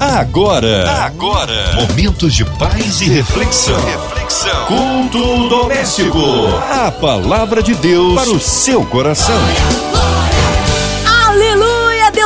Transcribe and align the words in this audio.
Agora, 0.00 0.88
agora, 1.04 1.74
momentos 1.74 2.32
de 2.32 2.44
paz 2.44 3.00
e 3.00 3.08
reflexão. 3.08 3.74
reflexão. 3.84 4.66
Culto 4.66 5.48
doméstico. 5.48 6.20
A 6.70 6.92
palavra 6.92 7.60
de 7.60 7.74
Deus 7.74 8.14
para 8.14 8.30
o 8.30 8.38
seu 8.38 8.84
coração. 8.86 9.34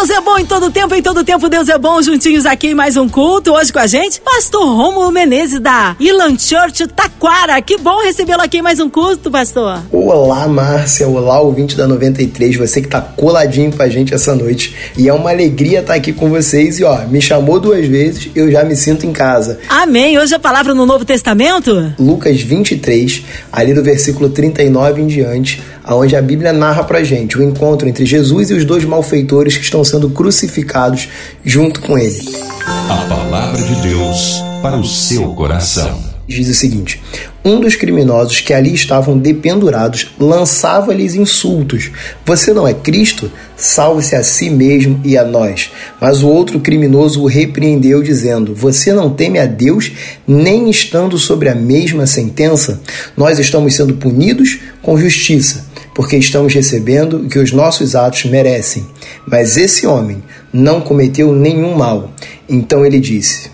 Deus 0.02 0.10
é 0.10 0.20
bom 0.20 0.36
em 0.36 0.44
todo 0.44 0.68
tempo, 0.68 0.94
em 0.96 1.02
todo 1.02 1.22
tempo 1.22 1.48
Deus 1.48 1.68
é 1.68 1.78
bom. 1.78 2.02
Juntinhos 2.02 2.44
aqui 2.44 2.68
em 2.68 2.74
mais 2.74 2.96
um 2.96 3.08
culto. 3.08 3.52
Hoje 3.52 3.72
com 3.72 3.78
a 3.78 3.86
gente, 3.86 4.20
Pastor 4.20 4.64
Romulo 4.64 5.12
Menezes 5.12 5.60
da 5.60 5.94
Ilan 6.00 6.36
Church 6.36 6.88
Taquara. 6.88 7.62
Que 7.62 7.76
bom 7.76 8.02
recebê-lo 8.02 8.42
aqui 8.42 8.58
em 8.58 8.62
mais 8.62 8.80
um 8.80 8.90
culto, 8.90 9.30
pastor. 9.30 9.80
Olá, 10.04 10.48
Márcia. 10.48 11.06
Olá, 11.06 11.40
ouvinte 11.40 11.76
da 11.76 11.86
93. 11.86 12.56
Você 12.56 12.82
que 12.82 12.88
tá 12.88 13.00
coladinho 13.00 13.72
com 13.72 13.82
a 13.82 13.88
gente 13.88 14.12
essa 14.12 14.34
noite. 14.34 14.74
E 14.98 15.08
é 15.08 15.12
uma 15.12 15.30
alegria 15.30 15.78
estar 15.78 15.94
aqui 15.94 16.12
com 16.12 16.28
vocês. 16.28 16.80
E 16.80 16.84
ó, 16.84 17.06
me 17.06 17.20
chamou 17.20 17.60
duas 17.60 17.86
vezes, 17.86 18.28
eu 18.34 18.50
já 18.50 18.64
me 18.64 18.74
sinto 18.74 19.06
em 19.06 19.12
casa. 19.12 19.60
Amém. 19.68 20.18
Hoje 20.18 20.34
a 20.34 20.40
palavra 20.40 20.74
no 20.74 20.84
Novo 20.84 21.04
Testamento? 21.04 21.94
Lucas 22.00 22.40
23, 22.40 23.22
ali 23.52 23.72
do 23.72 23.82
versículo 23.82 24.28
39 24.28 25.02
em 25.02 25.06
diante 25.06 25.62
onde 25.84 26.14
a 26.14 26.22
Bíblia 26.22 26.52
narra 26.52 26.84
pra 26.84 27.02
gente 27.02 27.36
o 27.36 27.42
encontro 27.42 27.88
entre 27.88 28.06
Jesus 28.06 28.50
e 28.50 28.54
os 28.54 28.64
dois 28.64 28.84
malfeitores 28.84 29.56
que 29.56 29.64
estão 29.64 29.84
sendo 29.84 30.10
crucificados 30.10 31.08
junto 31.44 31.80
com 31.80 31.98
ele. 31.98 32.20
A 32.88 33.06
palavra 33.08 33.60
de 33.60 33.74
Deus 33.82 34.40
para 34.62 34.76
o 34.76 34.84
seu 34.84 35.34
coração 35.34 36.11
diz 36.26 36.48
o 36.48 36.54
seguinte: 36.54 37.02
Um 37.44 37.60
dos 37.60 37.74
criminosos 37.74 38.40
que 38.40 38.52
ali 38.52 38.74
estavam 38.74 39.18
dependurados 39.18 40.14
lançava-lhes 40.18 41.14
insultos: 41.14 41.90
Você 42.24 42.52
não 42.52 42.66
é 42.66 42.74
Cristo? 42.74 43.30
Salve-se 43.56 44.16
a 44.16 44.22
si 44.22 44.50
mesmo 44.50 45.00
e 45.04 45.16
a 45.16 45.24
nós. 45.24 45.70
Mas 46.00 46.22
o 46.22 46.28
outro 46.28 46.58
criminoso 46.60 47.22
o 47.22 47.26
repreendeu, 47.26 48.02
dizendo: 48.02 48.54
Você 48.54 48.92
não 48.92 49.10
teme 49.10 49.38
a 49.38 49.46
Deus, 49.46 49.92
nem 50.26 50.70
estando 50.70 51.18
sobre 51.18 51.48
a 51.48 51.54
mesma 51.54 52.06
sentença? 52.06 52.80
Nós 53.16 53.38
estamos 53.38 53.74
sendo 53.74 53.94
punidos 53.94 54.58
com 54.80 54.98
justiça, 54.98 55.66
porque 55.94 56.16
estamos 56.16 56.54
recebendo 56.54 57.18
o 57.18 57.28
que 57.28 57.38
os 57.38 57.52
nossos 57.52 57.94
atos 57.94 58.24
merecem. 58.24 58.86
Mas 59.26 59.56
esse 59.56 59.86
homem 59.86 60.22
não 60.52 60.80
cometeu 60.80 61.32
nenhum 61.32 61.74
mal. 61.74 62.12
Então 62.48 62.84
ele 62.84 62.98
disse: 62.98 63.51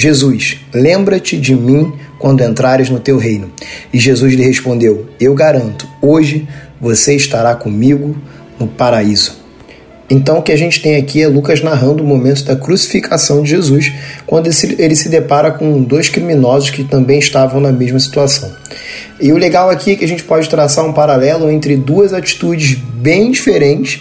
Jesus, 0.00 0.56
lembra-te 0.72 1.38
de 1.38 1.54
mim 1.54 1.92
quando 2.18 2.42
entrares 2.42 2.88
no 2.88 2.98
teu 2.98 3.18
reino. 3.18 3.52
E 3.92 4.00
Jesus 4.00 4.32
lhe 4.32 4.42
respondeu: 4.42 5.06
Eu 5.20 5.34
garanto, 5.34 5.86
hoje 6.00 6.48
você 6.80 7.14
estará 7.14 7.54
comigo 7.54 8.16
no 8.58 8.66
paraíso. 8.66 9.38
Então, 10.08 10.38
o 10.38 10.42
que 10.42 10.52
a 10.52 10.56
gente 10.56 10.80
tem 10.80 10.96
aqui 10.96 11.20
é 11.20 11.28
Lucas 11.28 11.62
narrando 11.62 12.02
o 12.02 12.06
momento 12.06 12.44
da 12.44 12.56
crucificação 12.56 13.42
de 13.42 13.50
Jesus, 13.50 13.92
quando 14.26 14.48
ele 14.78 14.96
se 14.96 15.10
depara 15.10 15.50
com 15.50 15.82
dois 15.82 16.08
criminosos 16.08 16.70
que 16.70 16.82
também 16.82 17.18
estavam 17.18 17.60
na 17.60 17.70
mesma 17.70 18.00
situação. 18.00 18.50
E 19.20 19.30
o 19.34 19.36
legal 19.36 19.68
aqui 19.68 19.92
é 19.92 19.96
que 19.96 20.04
a 20.06 20.08
gente 20.08 20.24
pode 20.24 20.48
traçar 20.48 20.86
um 20.86 20.94
paralelo 20.94 21.50
entre 21.50 21.76
duas 21.76 22.14
atitudes 22.14 22.74
bem 22.74 23.30
diferentes 23.30 24.00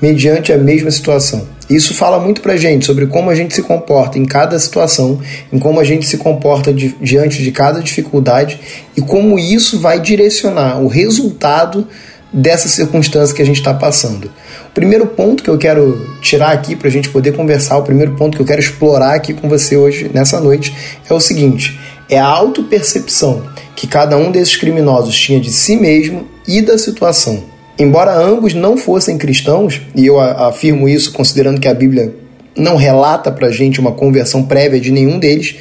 mediante 0.00 0.52
a 0.52 0.56
mesma 0.56 0.92
situação. 0.92 1.44
Isso 1.70 1.94
fala 1.94 2.18
muito 2.18 2.40
pra 2.40 2.56
gente 2.56 2.84
sobre 2.84 3.06
como 3.06 3.30
a 3.30 3.34
gente 3.34 3.54
se 3.54 3.62
comporta 3.62 4.18
em 4.18 4.24
cada 4.24 4.58
situação, 4.58 5.20
em 5.52 5.58
como 5.58 5.78
a 5.78 5.84
gente 5.84 6.04
se 6.04 6.18
comporta 6.18 6.72
di 6.72 6.96
diante 7.00 7.40
de 7.40 7.52
cada 7.52 7.80
dificuldade 7.80 8.60
e 8.96 9.00
como 9.00 9.38
isso 9.38 9.78
vai 9.78 10.00
direcionar 10.00 10.82
o 10.82 10.88
resultado 10.88 11.86
dessa 12.32 12.68
circunstância 12.68 13.34
que 13.34 13.42
a 13.42 13.46
gente 13.46 13.58
está 13.58 13.72
passando. 13.72 14.30
O 14.68 14.72
primeiro 14.74 15.06
ponto 15.06 15.44
que 15.44 15.50
eu 15.50 15.58
quero 15.58 16.16
tirar 16.20 16.50
aqui 16.50 16.74
para 16.74 16.88
a 16.88 16.90
gente 16.90 17.08
poder 17.08 17.32
conversar, 17.32 17.76
o 17.78 17.82
primeiro 17.82 18.16
ponto 18.16 18.36
que 18.36 18.42
eu 18.42 18.46
quero 18.46 18.60
explorar 18.60 19.14
aqui 19.14 19.32
com 19.32 19.48
você 19.48 19.76
hoje, 19.76 20.10
nessa 20.12 20.40
noite, 20.40 20.74
é 21.08 21.14
o 21.14 21.20
seguinte: 21.20 21.78
é 22.08 22.18
a 22.18 22.26
autopercepção 22.26 23.44
que 23.76 23.86
cada 23.86 24.16
um 24.16 24.32
desses 24.32 24.56
criminosos 24.56 25.16
tinha 25.16 25.40
de 25.40 25.52
si 25.52 25.76
mesmo 25.76 26.26
e 26.48 26.60
da 26.60 26.76
situação. 26.76 27.49
Embora 27.80 28.14
ambos 28.14 28.52
não 28.52 28.76
fossem 28.76 29.16
cristãos, 29.16 29.80
e 29.96 30.04
eu 30.04 30.20
afirmo 30.20 30.86
isso 30.86 31.14
considerando 31.14 31.58
que 31.58 31.66
a 31.66 31.72
Bíblia 31.72 32.14
não 32.54 32.76
relata 32.76 33.32
para 33.32 33.50
gente 33.50 33.80
uma 33.80 33.92
conversão 33.92 34.42
prévia 34.42 34.78
de 34.78 34.90
nenhum 34.90 35.18
deles, 35.18 35.54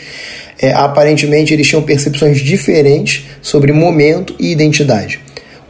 é, 0.61 0.73
aparentemente 0.73 1.53
eles 1.53 1.65
tinham 1.65 1.81
percepções 1.81 2.39
diferentes 2.39 3.25
sobre 3.41 3.71
momento 3.71 4.35
e 4.37 4.51
identidade. 4.51 5.21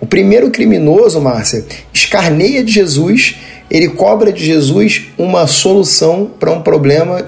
O 0.01 0.07
primeiro 0.07 0.49
criminoso, 0.49 1.21
Márcia, 1.21 1.65
escarneia 1.93 2.63
de 2.63 2.71
Jesus, 2.71 3.35
ele 3.69 3.89
cobra 3.89 4.33
de 4.33 4.43
Jesus 4.43 5.03
uma 5.19 5.45
solução 5.45 6.31
para 6.39 6.51
um 6.51 6.63
problema 6.63 7.27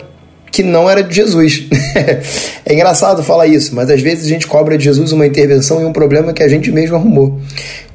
que 0.51 0.61
não 0.61 0.89
era 0.89 1.01
de 1.01 1.15
Jesus. 1.15 1.63
é 2.65 2.73
engraçado 2.73 3.23
falar 3.23 3.47
isso, 3.47 3.73
mas 3.73 3.89
às 3.89 4.01
vezes 4.01 4.25
a 4.25 4.29
gente 4.29 4.45
cobra 4.45 4.77
de 4.77 4.83
Jesus 4.83 5.11
uma 5.11 5.25
intervenção 5.25 5.81
e 5.81 5.85
um 5.85 5.93
problema 5.93 6.33
que 6.33 6.43
a 6.43 6.47
gente 6.47 6.71
mesmo 6.71 6.95
arrumou. 6.95 7.39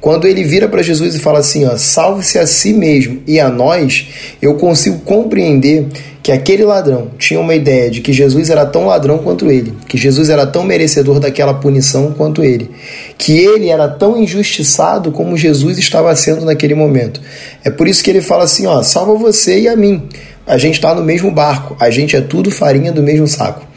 Quando 0.01 0.27
ele 0.27 0.43
vira 0.43 0.67
para 0.67 0.81
Jesus 0.81 1.15
e 1.15 1.19
fala 1.19 1.39
assim, 1.39 1.65
ó, 1.65 1.77
salve-se 1.77 2.39
a 2.39 2.47
si 2.47 2.73
mesmo 2.73 3.21
e 3.27 3.39
a 3.39 3.49
nós, 3.49 4.07
eu 4.41 4.55
consigo 4.55 4.99
compreender 4.99 5.87
que 6.23 6.31
aquele 6.31 6.65
ladrão 6.65 7.11
tinha 7.17 7.39
uma 7.39 7.55
ideia 7.55 7.89
de 7.89 8.01
que 8.01 8.11
Jesus 8.11 8.49
era 8.49 8.65
tão 8.65 8.85
ladrão 8.85 9.17
quanto 9.19 9.49
ele, 9.49 9.73
que 9.87 9.97
Jesus 9.97 10.29
era 10.29 10.45
tão 10.45 10.63
merecedor 10.63 11.19
daquela 11.19 11.53
punição 11.53 12.13
quanto 12.17 12.43
ele, 12.43 12.69
que 13.17 13.37
ele 13.37 13.69
era 13.69 13.87
tão 13.87 14.21
injustiçado 14.21 15.11
como 15.11 15.37
Jesus 15.37 15.77
estava 15.77 16.13
sendo 16.15 16.43
naquele 16.43 16.75
momento. 16.75 17.21
É 17.63 17.69
por 17.69 17.87
isso 17.87 18.03
que 18.03 18.09
ele 18.09 18.21
fala 18.21 18.43
assim, 18.43 18.67
ó, 18.67 18.83
salva 18.83 19.15
você 19.15 19.61
e 19.61 19.67
a 19.69 19.75
mim 19.75 20.03
a 20.47 20.57
gente 20.57 20.75
está 20.75 20.95
no 20.95 21.03
mesmo 21.03 21.29
barco, 21.29 21.75
a 21.77 21.89
gente 21.89 22.15
é 22.15 22.21
tudo 22.21 22.49
farinha 22.49 22.91
do 22.91 23.03
mesmo 23.03 23.27
saco. 23.27 23.67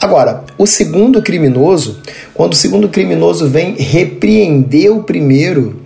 Agora, 0.00 0.44
o 0.56 0.64
segundo 0.64 1.20
criminoso, 1.20 2.00
quando 2.32 2.52
o 2.52 2.56
segundo 2.56 2.88
criminoso 2.88 3.48
vem 3.48 3.74
repreender 3.74 4.92
o 4.92 5.02
primeiro, 5.02 5.80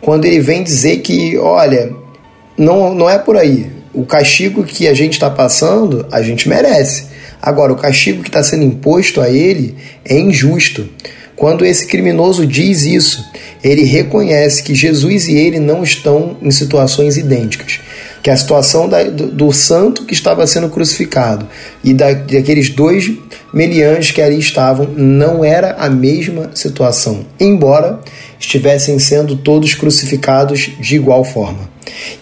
quando 0.00 0.24
ele 0.24 0.40
vem 0.40 0.62
dizer 0.62 0.98
que, 0.98 1.36
olha, 1.36 1.92
não, 2.56 2.94
não 2.94 3.10
é 3.10 3.18
por 3.18 3.36
aí, 3.36 3.70
o 3.92 4.06
castigo 4.06 4.64
que 4.64 4.88
a 4.88 4.94
gente 4.94 5.12
está 5.12 5.28
passando, 5.28 6.06
a 6.10 6.22
gente 6.22 6.48
merece. 6.48 7.08
Agora, 7.40 7.72
o 7.72 7.76
castigo 7.76 8.22
que 8.22 8.30
está 8.30 8.42
sendo 8.42 8.64
imposto 8.64 9.20
a 9.20 9.28
ele 9.28 9.76
é 10.02 10.18
injusto. 10.18 10.88
Quando 11.36 11.64
esse 11.64 11.86
criminoso 11.86 12.46
diz 12.46 12.84
isso, 12.84 13.22
ele 13.62 13.84
reconhece 13.84 14.62
que 14.62 14.74
Jesus 14.74 15.28
e 15.28 15.36
ele 15.36 15.58
não 15.58 15.82
estão 15.82 16.38
em 16.40 16.50
situações 16.50 17.18
idênticas 17.18 17.80
que 18.24 18.30
é 18.30 18.32
a 18.32 18.36
situação 18.38 18.88
da, 18.88 19.04
do, 19.04 19.26
do, 19.26 19.52
santo 19.52 20.06
que 20.06 20.14
estava 20.14 20.46
sendo 20.46 20.70
crucificado 20.70 21.46
e 21.84 21.92
da, 21.92 22.14
daqueles 22.14 22.70
dois 22.70 23.12
meliantes 23.52 24.12
que 24.12 24.22
ali 24.22 24.38
estavam 24.38 24.86
não 24.96 25.44
era 25.44 25.74
a 25.74 25.90
mesma 25.90 26.50
situação, 26.54 27.26
embora 27.38 28.00
estivessem 28.40 28.98
sendo 28.98 29.36
todos 29.36 29.74
crucificados 29.74 30.70
de 30.80 30.96
igual 30.96 31.22
forma. 31.22 31.68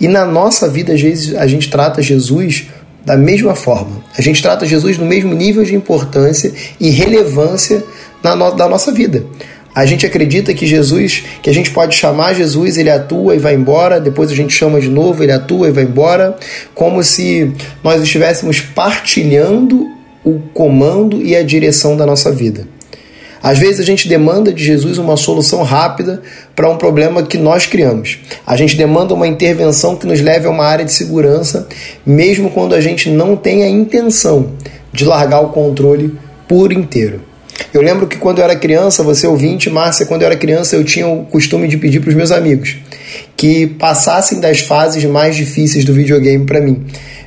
E 0.01 0.09
na 0.09 0.25
nossa 0.25 0.69
vida, 0.69 0.93
às 0.93 1.01
vezes, 1.01 1.37
a 1.37 1.47
gente 1.47 1.71
trata 1.71 2.03
Jesus 2.03 2.65
da 3.07 3.17
mesma 3.17 3.55
forma. 3.55 4.05
A 4.19 4.23
gente 4.23 4.43
trata 4.43 4.67
Jesus 4.67 4.99
no 4.99 5.07
mesmo 5.07 5.33
nível 5.33 5.63
de 5.63 5.77
importância 5.77 6.53
e 6.81 6.91
relevância 6.91 7.85
na 8.25 8.35
no, 8.35 8.51
da 8.51 8.69
nossa 8.69 8.91
vida. 8.91 9.25
A 9.75 9.87
gente 9.87 10.05
acredita 10.05 10.53
que 10.53 10.67
Jesus, 10.67 11.25
que 11.43 11.49
a 11.49 11.55
gente 11.55 11.71
pode 11.71 11.97
chamar 11.97 12.35
Jesus, 12.35 12.77
ele 12.77 12.91
atua 12.91 13.35
e 13.35 13.39
vai 13.39 13.55
embora, 13.55 13.99
depois 13.99 14.31
a 14.31 14.35
gente 14.35 14.53
chama 14.53 14.81
de 14.81 14.89
novo, 14.89 15.23
ele 15.23 15.33
atua 15.33 15.69
e 15.69 15.73
vai 15.73 15.85
embora, 15.85 16.37
como 16.75 17.03
se 17.03 17.51
nós 17.83 18.03
estivéssemos 18.03 18.61
partilhando 18.61 19.89
o 20.23 20.39
comando 20.53 21.23
e 21.23 21.35
a 21.35 21.43
direção 21.43 21.97
da 21.97 22.05
nossa 22.05 22.31
vida. 22.31 22.67
Às 23.43 23.59
vezes 23.59 23.81
a 23.81 23.85
gente 23.85 24.09
demanda 24.09 24.53
de 24.53 24.63
Jesus 24.63 24.99
uma 24.99 25.17
solução 25.17 25.65
rápida 25.65 26.23
para 26.55 26.71
um 26.71 26.77
problema 26.77 27.25
que 27.25 27.37
nós 27.37 27.67
criamos. 27.67 28.19
A 28.47 28.57
gente 28.57 28.77
demanda 28.77 29.15
uma 29.15 29.27
intervenção 29.27 29.97
que 29.97 30.07
nos 30.07 30.21
leve 30.21 30.47
a 30.47 30.51
uma 30.51 30.65
área 30.65 30.85
de 30.85 30.93
segurança, 30.93 31.67
mesmo 32.07 32.51
quando 32.51 32.75
a 32.75 32.81
gente 32.81 33.11
não 33.11 33.35
tem 33.35 33.65
a 33.65 33.69
intenção 33.69 34.53
de 34.93 35.05
largar 35.05 35.41
o 35.41 35.49
controle 35.49 36.17
por 36.47 36.73
inteiro. 36.73 37.32
Eu 37.73 37.81
lembro 37.81 38.07
que 38.07 38.19
quando 38.19 38.39
eu 38.39 38.45
era 38.45 38.55
criança, 38.55 39.03
você 39.03 39.27
ouvinte, 39.27 39.71
Márcia, 39.71 40.05
quando 40.05 40.23
eu 40.23 40.27
era 40.27 40.37
criança, 40.37 40.77
eu 40.77 40.85
tinha 40.85 41.09
o 41.09 41.25
costume 41.25 41.67
de 41.67 41.79
pedir 41.79 42.01
para 42.01 42.11
os 42.11 42.15
meus 42.15 42.31
amigos 42.31 42.77
que 43.37 43.67
passassem 43.67 44.41
das 44.41 44.61
fases 44.61 45.05
mais 45.05 45.35
difíceis 45.37 45.85
do 45.85 45.93
videogame 45.93 46.45
para 46.45 46.61
mim. 46.61 46.85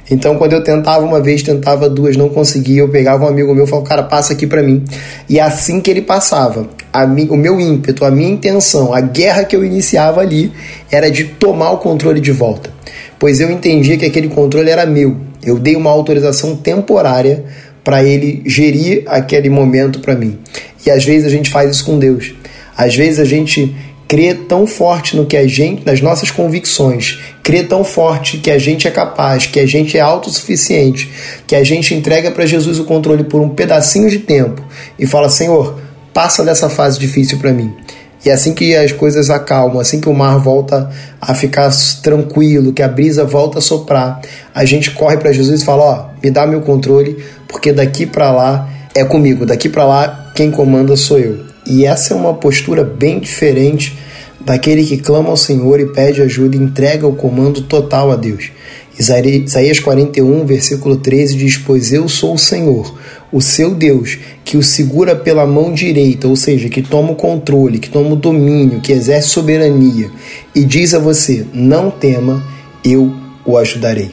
Então, 0.09 0.37
quando 0.37 0.53
eu 0.53 0.63
tentava 0.63 1.03
uma 1.03 1.19
vez, 1.19 1.41
tentava 1.41 1.89
duas, 1.89 2.15
não 2.15 2.29
conseguia, 2.29 2.81
eu 2.81 2.89
pegava 2.89 3.25
um 3.25 3.27
amigo 3.27 3.55
meu 3.55 3.65
e 3.65 3.67
falava, 3.67 3.87
cara, 3.87 4.03
passa 4.03 4.33
aqui 4.33 4.45
para 4.45 4.61
mim. 4.61 4.83
E 5.27 5.39
assim 5.39 5.81
que 5.81 5.89
ele 5.89 6.01
passava, 6.01 6.67
mi, 7.09 7.27
o 7.29 7.35
meu 7.35 7.59
ímpeto, 7.59 8.05
a 8.05 8.11
minha 8.11 8.29
intenção, 8.29 8.93
a 8.93 9.01
guerra 9.01 9.43
que 9.43 9.55
eu 9.55 9.65
iniciava 9.65 10.21
ali 10.21 10.53
era 10.91 11.09
de 11.09 11.23
tomar 11.23 11.71
o 11.71 11.79
controle 11.79 12.21
de 12.21 12.31
volta. 12.31 12.69
Pois 13.17 13.39
eu 13.39 13.49
entendia 13.49 13.97
que 13.97 14.05
aquele 14.05 14.27
controle 14.27 14.69
era 14.69 14.85
meu. 14.85 15.17
Eu 15.43 15.57
dei 15.57 15.75
uma 15.75 15.89
autorização 15.89 16.55
temporária 16.55 17.43
para 17.85 18.03
ele 18.03 18.41
gerir 18.45 19.03
aquele 19.05 19.49
momento 19.49 19.99
para 19.99 20.15
mim. 20.15 20.39
E 20.85 20.89
às 20.89 21.05
vezes 21.05 21.27
a 21.27 21.29
gente 21.29 21.49
faz 21.49 21.71
isso 21.71 21.85
com 21.85 21.97
Deus. 21.97 22.33
Às 22.75 22.95
vezes 22.95 23.19
a 23.19 23.25
gente 23.25 23.73
crê 24.07 24.33
tão 24.33 24.67
forte 24.67 25.15
no 25.15 25.25
que 25.25 25.37
a 25.37 25.47
gente, 25.47 25.85
nas 25.85 26.01
nossas 26.01 26.31
convicções, 26.31 27.19
crê 27.41 27.63
tão 27.63 27.83
forte 27.83 28.37
que 28.37 28.51
a 28.51 28.57
gente 28.57 28.87
é 28.87 28.91
capaz, 28.91 29.45
que 29.45 29.59
a 29.59 29.65
gente 29.65 29.97
é 29.97 30.01
autossuficiente, 30.01 31.09
que 31.47 31.55
a 31.55 31.63
gente 31.63 31.93
entrega 31.93 32.31
para 32.31 32.45
Jesus 32.45 32.79
o 32.79 32.85
controle 32.85 33.23
por 33.23 33.39
um 33.39 33.49
pedacinho 33.49 34.09
de 34.09 34.19
tempo 34.19 34.63
e 34.97 35.05
fala: 35.05 35.29
Senhor, 35.29 35.79
passa 36.13 36.43
dessa 36.43 36.69
fase 36.69 36.99
difícil 36.99 37.37
para 37.37 37.53
mim. 37.53 37.73
E 38.25 38.31
assim 38.31 38.55
que 38.55 38.75
as 38.75 38.91
coisas 38.91 39.29
acalmam, 39.29 39.79
assim 39.79 40.01
que 40.01 40.09
o 40.09 40.13
mar 40.13 40.39
volta 40.39 40.89
a 41.21 41.35
ficar 41.35 41.69
tranquilo, 42.01 42.73
que 42.73 42.81
a 42.81 42.87
brisa 42.87 43.23
volta 43.23 43.59
a 43.59 43.61
soprar, 43.61 44.19
a 44.53 44.65
gente 44.65 44.89
corre 44.91 45.17
para 45.17 45.31
Jesus 45.31 45.61
e 45.61 45.65
fala: 45.65 45.83
Ó, 45.83 46.05
me 46.23 46.31
dá 46.31 46.47
meu 46.47 46.61
controle, 46.61 47.23
porque 47.47 47.71
daqui 47.71 48.07
para 48.07 48.31
lá 48.31 48.67
é 48.95 49.05
comigo, 49.05 49.45
daqui 49.45 49.69
para 49.69 49.85
lá 49.85 50.31
quem 50.33 50.49
comanda 50.49 50.95
sou 50.95 51.19
eu. 51.19 51.45
E 51.67 51.85
essa 51.85 52.15
é 52.15 52.17
uma 52.17 52.33
postura 52.33 52.83
bem 52.83 53.19
diferente 53.19 53.95
daquele 54.39 54.83
que 54.83 54.97
clama 54.97 55.29
ao 55.29 55.37
Senhor 55.37 55.79
e 55.79 55.87
pede 55.87 56.21
ajuda 56.23 56.55
e 56.55 56.59
entrega 56.59 57.05
o 57.05 57.15
comando 57.15 57.61
total 57.61 58.11
a 58.11 58.15
Deus. 58.15 58.49
Isaías 58.97 59.79
41, 59.79 60.45
versículo 60.45 60.97
13 60.97 61.35
diz: 61.35 61.57
Pois 61.57 61.93
eu 61.93 62.07
sou 62.07 62.33
o 62.33 62.39
Senhor, 62.39 62.97
o 63.31 63.41
seu 63.41 63.73
Deus, 63.73 64.17
que 64.43 64.57
o 64.57 64.63
segura 64.63 65.15
pela 65.15 65.45
mão 65.45 65.73
direita, 65.73 66.27
ou 66.27 66.35
seja, 66.35 66.69
que 66.69 66.81
toma 66.81 67.11
o 67.11 67.15
controle, 67.15 67.79
que 67.79 67.89
toma 67.89 68.11
o 68.11 68.15
domínio, 68.15 68.81
que 68.81 68.91
exerce 68.91 69.29
soberania, 69.29 70.09
e 70.53 70.63
diz 70.63 70.93
a 70.93 70.99
você: 70.99 71.45
Não 71.53 71.89
tema, 71.89 72.43
eu 72.83 73.13
o 73.45 73.57
ajudarei. 73.57 74.11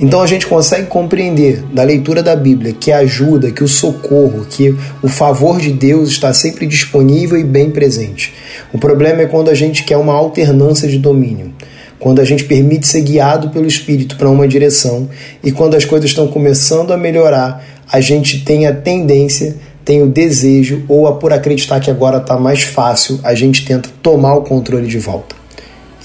Então 0.00 0.22
a 0.22 0.26
gente 0.26 0.46
consegue 0.46 0.86
compreender 0.86 1.64
da 1.72 1.82
leitura 1.82 2.22
da 2.22 2.36
Bíblia 2.36 2.72
que 2.72 2.92
a 2.92 2.98
ajuda, 2.98 3.50
que 3.50 3.64
o 3.64 3.68
socorro, 3.68 4.46
que 4.48 4.74
o 5.02 5.08
favor 5.08 5.60
de 5.60 5.72
Deus 5.72 6.10
está 6.10 6.32
sempre 6.32 6.66
disponível 6.66 7.36
e 7.36 7.42
bem 7.42 7.70
presente. 7.70 8.32
O 8.72 8.78
problema 8.78 9.22
é 9.22 9.26
quando 9.26 9.50
a 9.50 9.54
gente 9.54 9.82
quer 9.82 9.96
uma 9.96 10.12
alternância 10.12 10.88
de 10.88 10.98
domínio, 10.98 11.52
quando 11.98 12.20
a 12.20 12.24
gente 12.24 12.44
permite 12.44 12.86
ser 12.86 13.00
guiado 13.00 13.50
pelo 13.50 13.66
Espírito 13.66 14.16
para 14.16 14.30
uma 14.30 14.46
direção 14.46 15.08
e 15.42 15.50
quando 15.50 15.74
as 15.74 15.84
coisas 15.84 16.10
estão 16.10 16.28
começando 16.28 16.92
a 16.92 16.96
melhorar, 16.96 17.64
a 17.90 18.00
gente 18.00 18.44
tem 18.44 18.66
a 18.66 18.74
tendência, 18.74 19.56
tem 19.84 20.02
o 20.02 20.06
desejo 20.06 20.84
ou 20.88 21.06
a 21.06 21.14
por 21.14 21.32
acreditar 21.32 21.80
que 21.80 21.90
agora 21.90 22.18
está 22.18 22.38
mais 22.38 22.62
fácil, 22.62 23.18
a 23.24 23.34
gente 23.34 23.64
tenta 23.64 23.88
tomar 24.02 24.34
o 24.34 24.42
controle 24.42 24.86
de 24.86 24.98
volta. 24.98 25.34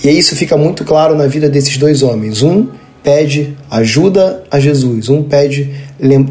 E 0.03 0.09
isso 0.09 0.35
fica 0.35 0.57
muito 0.57 0.83
claro 0.83 1.15
na 1.15 1.27
vida 1.27 1.49
desses 1.49 1.77
dois 1.77 2.01
homens. 2.01 2.41
Um 2.41 2.67
pede 3.03 3.55
ajuda 3.69 4.43
a 4.49 4.59
Jesus, 4.59 5.09
um 5.09 5.21
pede 5.23 5.69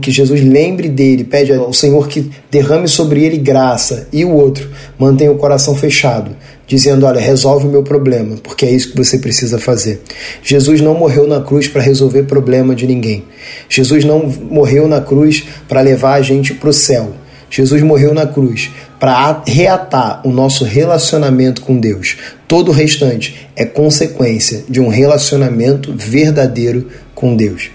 que 0.00 0.10
Jesus 0.10 0.42
lembre 0.42 0.88
dele, 0.88 1.24
pede 1.24 1.52
ao 1.52 1.72
Senhor 1.72 2.08
que 2.08 2.30
derrame 2.50 2.88
sobre 2.88 3.22
ele 3.22 3.36
graça, 3.36 4.08
e 4.12 4.24
o 4.24 4.32
outro 4.32 4.70
mantém 4.98 5.28
o 5.28 5.36
coração 5.36 5.74
fechado, 5.74 6.34
dizendo: 6.74 7.04
Olha, 7.04 7.20
resolve 7.20 7.66
o 7.66 7.70
meu 7.70 7.82
problema, 7.82 8.36
porque 8.42 8.64
é 8.64 8.70
isso 8.70 8.92
que 8.92 8.96
você 8.96 9.18
precisa 9.18 9.58
fazer. 9.58 10.00
Jesus 10.42 10.80
não 10.80 10.94
morreu 10.94 11.26
na 11.26 11.38
cruz 11.38 11.68
para 11.68 11.82
resolver 11.82 12.22
problema 12.22 12.74
de 12.74 12.86
ninguém. 12.86 13.24
Jesus 13.68 14.06
não 14.06 14.26
morreu 14.50 14.88
na 14.88 14.98
cruz 14.98 15.44
para 15.68 15.82
levar 15.82 16.14
a 16.14 16.22
gente 16.22 16.54
para 16.54 16.70
o 16.70 16.72
céu. 16.72 17.12
Jesus 17.50 17.82
morreu 17.82 18.14
na 18.14 18.26
cruz 18.26 18.70
para 18.98 19.42
reatar 19.46 20.26
o 20.26 20.30
nosso 20.30 20.64
relacionamento 20.64 21.60
com 21.60 21.78
Deus. 21.78 22.16
Todo 22.48 22.70
o 22.70 22.74
restante 22.74 23.50
é 23.54 23.66
consequência 23.66 24.64
de 24.66 24.80
um 24.80 24.88
relacionamento 24.88 25.92
verdadeiro 25.94 26.88
com 27.22 27.36
Deus. 27.36 27.70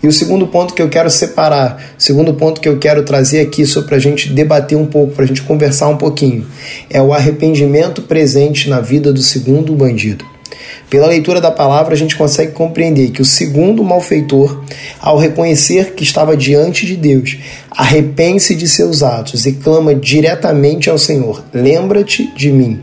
E 0.00 0.06
o 0.06 0.12
segundo 0.12 0.46
ponto 0.46 0.74
que 0.74 0.80
eu 0.80 0.88
quero 0.88 1.10
separar, 1.10 1.94
segundo 1.98 2.32
ponto 2.34 2.60
que 2.60 2.68
eu 2.68 2.78
quero 2.78 3.02
trazer 3.02 3.40
aqui 3.40 3.66
só 3.66 3.82
para 3.82 3.96
a 3.96 3.98
gente 3.98 4.32
debater 4.32 4.78
um 4.78 4.86
pouco, 4.86 5.12
para 5.12 5.24
a 5.24 5.26
gente 5.26 5.42
conversar 5.42 5.88
um 5.88 5.96
pouquinho, 5.96 6.46
é 6.88 7.02
o 7.02 7.12
arrependimento 7.12 8.02
presente 8.02 8.70
na 8.70 8.80
vida 8.80 9.12
do 9.12 9.20
segundo 9.20 9.74
bandido. 9.74 10.24
Pela 10.88 11.08
leitura 11.08 11.40
da 11.40 11.50
palavra, 11.50 11.94
a 11.94 11.96
gente 11.96 12.14
consegue 12.14 12.52
compreender 12.52 13.10
que 13.10 13.20
o 13.20 13.24
segundo 13.24 13.82
malfeitor, 13.82 14.62
ao 15.00 15.18
reconhecer 15.18 15.94
que 15.94 16.04
estava 16.04 16.36
diante 16.36 16.86
de 16.86 16.94
Deus, 16.96 17.38
arrepende-se 17.72 18.54
de 18.54 18.68
seus 18.68 19.02
atos 19.02 19.46
e 19.46 19.52
clama 19.52 19.96
diretamente 19.96 20.88
ao 20.88 20.98
Senhor: 20.98 21.42
Lembra-te 21.52 22.32
de 22.36 22.52
mim. 22.52 22.80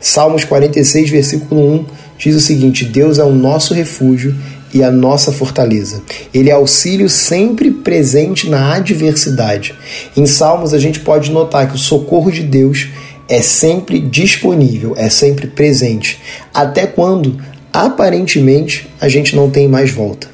Salmos 0.00 0.44
46, 0.44 1.10
versículo 1.10 1.74
1 1.74 1.84
diz 2.16 2.36
o 2.36 2.40
seguinte: 2.40 2.84
Deus 2.84 3.18
é 3.18 3.24
o 3.24 3.32
nosso 3.32 3.74
refúgio 3.74 4.34
e 4.72 4.82
a 4.82 4.90
nossa 4.90 5.32
fortaleza. 5.32 6.02
Ele 6.32 6.50
é 6.50 6.52
auxílio 6.52 7.08
sempre 7.08 7.70
presente 7.70 8.48
na 8.48 8.74
adversidade. 8.74 9.74
Em 10.16 10.26
Salmos, 10.26 10.72
a 10.72 10.78
gente 10.78 11.00
pode 11.00 11.30
notar 11.30 11.68
que 11.68 11.74
o 11.74 11.78
socorro 11.78 12.30
de 12.30 12.42
Deus 12.42 12.88
é 13.28 13.40
sempre 13.40 13.98
disponível, 13.98 14.94
é 14.96 15.08
sempre 15.08 15.46
presente, 15.46 16.20
até 16.52 16.86
quando 16.86 17.38
aparentemente 17.72 18.88
a 19.00 19.08
gente 19.08 19.34
não 19.34 19.50
tem 19.50 19.66
mais 19.68 19.90
volta. 19.90 20.28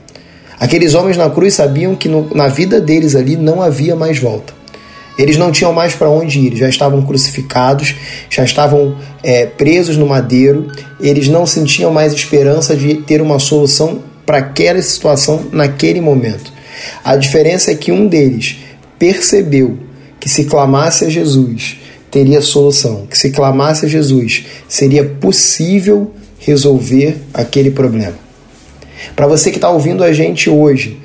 Aqueles 0.58 0.94
homens 0.94 1.16
na 1.16 1.30
cruz 1.30 1.54
sabiam 1.54 1.94
que 1.94 2.08
no, 2.08 2.34
na 2.34 2.48
vida 2.48 2.80
deles 2.80 3.14
ali 3.14 3.36
não 3.36 3.62
havia 3.62 3.94
mais 3.94 4.18
volta. 4.18 4.52
Eles 5.16 5.36
não 5.36 5.50
tinham 5.50 5.72
mais 5.72 5.94
para 5.94 6.08
onde 6.08 6.38
ir, 6.38 6.56
já 6.56 6.68
estavam 6.68 7.02
crucificados, 7.02 7.94
já 8.30 8.44
estavam 8.44 8.96
é, 9.22 9.46
presos 9.46 9.96
no 9.96 10.06
madeiro, 10.06 10.68
eles 11.00 11.28
não 11.28 11.44
sentiam 11.44 11.92
mais 11.92 12.12
esperança 12.12 12.76
de 12.76 12.94
ter 12.94 13.20
uma 13.20 13.38
solução 13.40 14.00
para 14.28 14.36
aquela 14.36 14.82
situação 14.82 15.46
naquele 15.50 16.02
momento. 16.02 16.52
A 17.02 17.16
diferença 17.16 17.72
é 17.72 17.74
que 17.74 17.90
um 17.90 18.06
deles 18.06 18.58
percebeu 18.98 19.78
que 20.20 20.28
se 20.28 20.44
clamasse 20.44 21.06
a 21.06 21.08
Jesus, 21.08 21.78
teria 22.10 22.42
solução, 22.42 23.06
que 23.06 23.16
se 23.16 23.30
clamasse 23.30 23.86
a 23.86 23.88
Jesus, 23.88 24.44
seria 24.68 25.02
possível 25.02 26.12
resolver 26.40 27.16
aquele 27.32 27.70
problema. 27.70 28.16
Para 29.16 29.26
você 29.26 29.50
que 29.50 29.56
está 29.56 29.70
ouvindo 29.70 30.04
a 30.04 30.12
gente 30.12 30.50
hoje, 30.50 30.98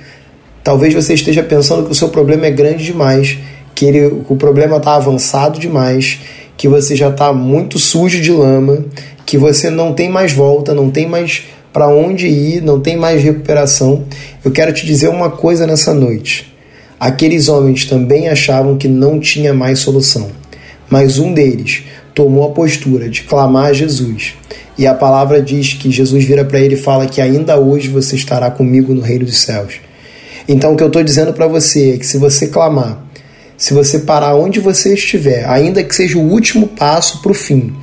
talvez 0.61 0.93
você 0.93 1.13
esteja 1.13 1.41
pensando 1.41 1.85
que 1.85 1.93
o 1.93 1.95
seu 1.95 2.09
problema 2.09 2.47
é 2.47 2.51
grande 2.51 2.83
demais, 2.83 3.37
que, 3.73 3.85
ele, 3.85 4.09
que 4.09 4.33
o 4.33 4.35
problema 4.35 4.75
está 4.75 4.95
avançado 4.95 5.57
demais, 5.61 6.19
que 6.57 6.67
você 6.67 6.93
já 6.93 7.07
está 7.07 7.31
muito 7.31 7.79
sujo 7.79 8.19
de 8.19 8.33
lama, 8.33 8.83
que 9.25 9.37
você 9.37 9.69
não 9.69 9.93
tem 9.93 10.09
mais 10.09 10.33
volta, 10.33 10.73
não 10.73 10.91
tem 10.91 11.07
mais 11.07 11.43
para 11.73 11.89
onde 11.89 12.27
ir, 12.27 12.61
não 12.61 12.79
tem 12.79 12.95
mais 12.95 13.21
recuperação. 13.21 14.05
Eu 14.45 14.51
quero 14.51 14.71
te 14.71 14.85
dizer 14.85 15.09
uma 15.09 15.31
coisa 15.31 15.67
nessa 15.67 15.93
noite. 15.93 16.55
Aqueles 16.99 17.49
homens 17.49 17.83
também 17.83 18.29
achavam 18.29 18.77
que 18.77 18.87
não 18.87 19.19
tinha 19.19 19.53
mais 19.53 19.79
solução 19.79 20.29
mas 20.93 21.17
um 21.17 21.33
deles 21.33 21.85
tomou 22.13 22.45
a 22.45 22.51
postura 22.51 23.09
de 23.09 23.23
clamar 23.23 23.65
a 23.65 23.73
Jesus. 23.73 24.35
E 24.77 24.85
a 24.85 24.93
palavra 24.93 25.41
diz 25.41 25.73
que 25.73 25.89
Jesus 25.89 26.23
vira 26.23 26.45
para 26.45 26.59
ele 26.59 26.75
e 26.75 26.77
fala 26.77 27.07
que 27.07 27.19
ainda 27.19 27.59
hoje 27.59 27.87
você 27.87 28.15
estará 28.15 28.51
comigo 28.51 28.93
no 28.93 29.01
reino 29.01 29.25
dos 29.25 29.39
céus. 29.39 29.81
Então 30.47 30.73
o 30.73 30.77
que 30.77 30.83
eu 30.83 30.87
estou 30.87 31.03
dizendo 31.03 31.33
para 31.33 31.47
você 31.47 31.95
é 31.95 31.97
que 31.97 32.05
se 32.05 32.19
você 32.19 32.47
clamar, 32.47 33.03
se 33.57 33.73
você 33.73 33.99
parar 33.99 34.35
onde 34.35 34.59
você 34.59 34.93
estiver, 34.93 35.49
ainda 35.49 35.83
que 35.83 35.95
seja 35.95 36.19
o 36.19 36.29
último 36.29 36.67
passo 36.67 37.23
para 37.23 37.31
o 37.31 37.35
fim, 37.35 37.73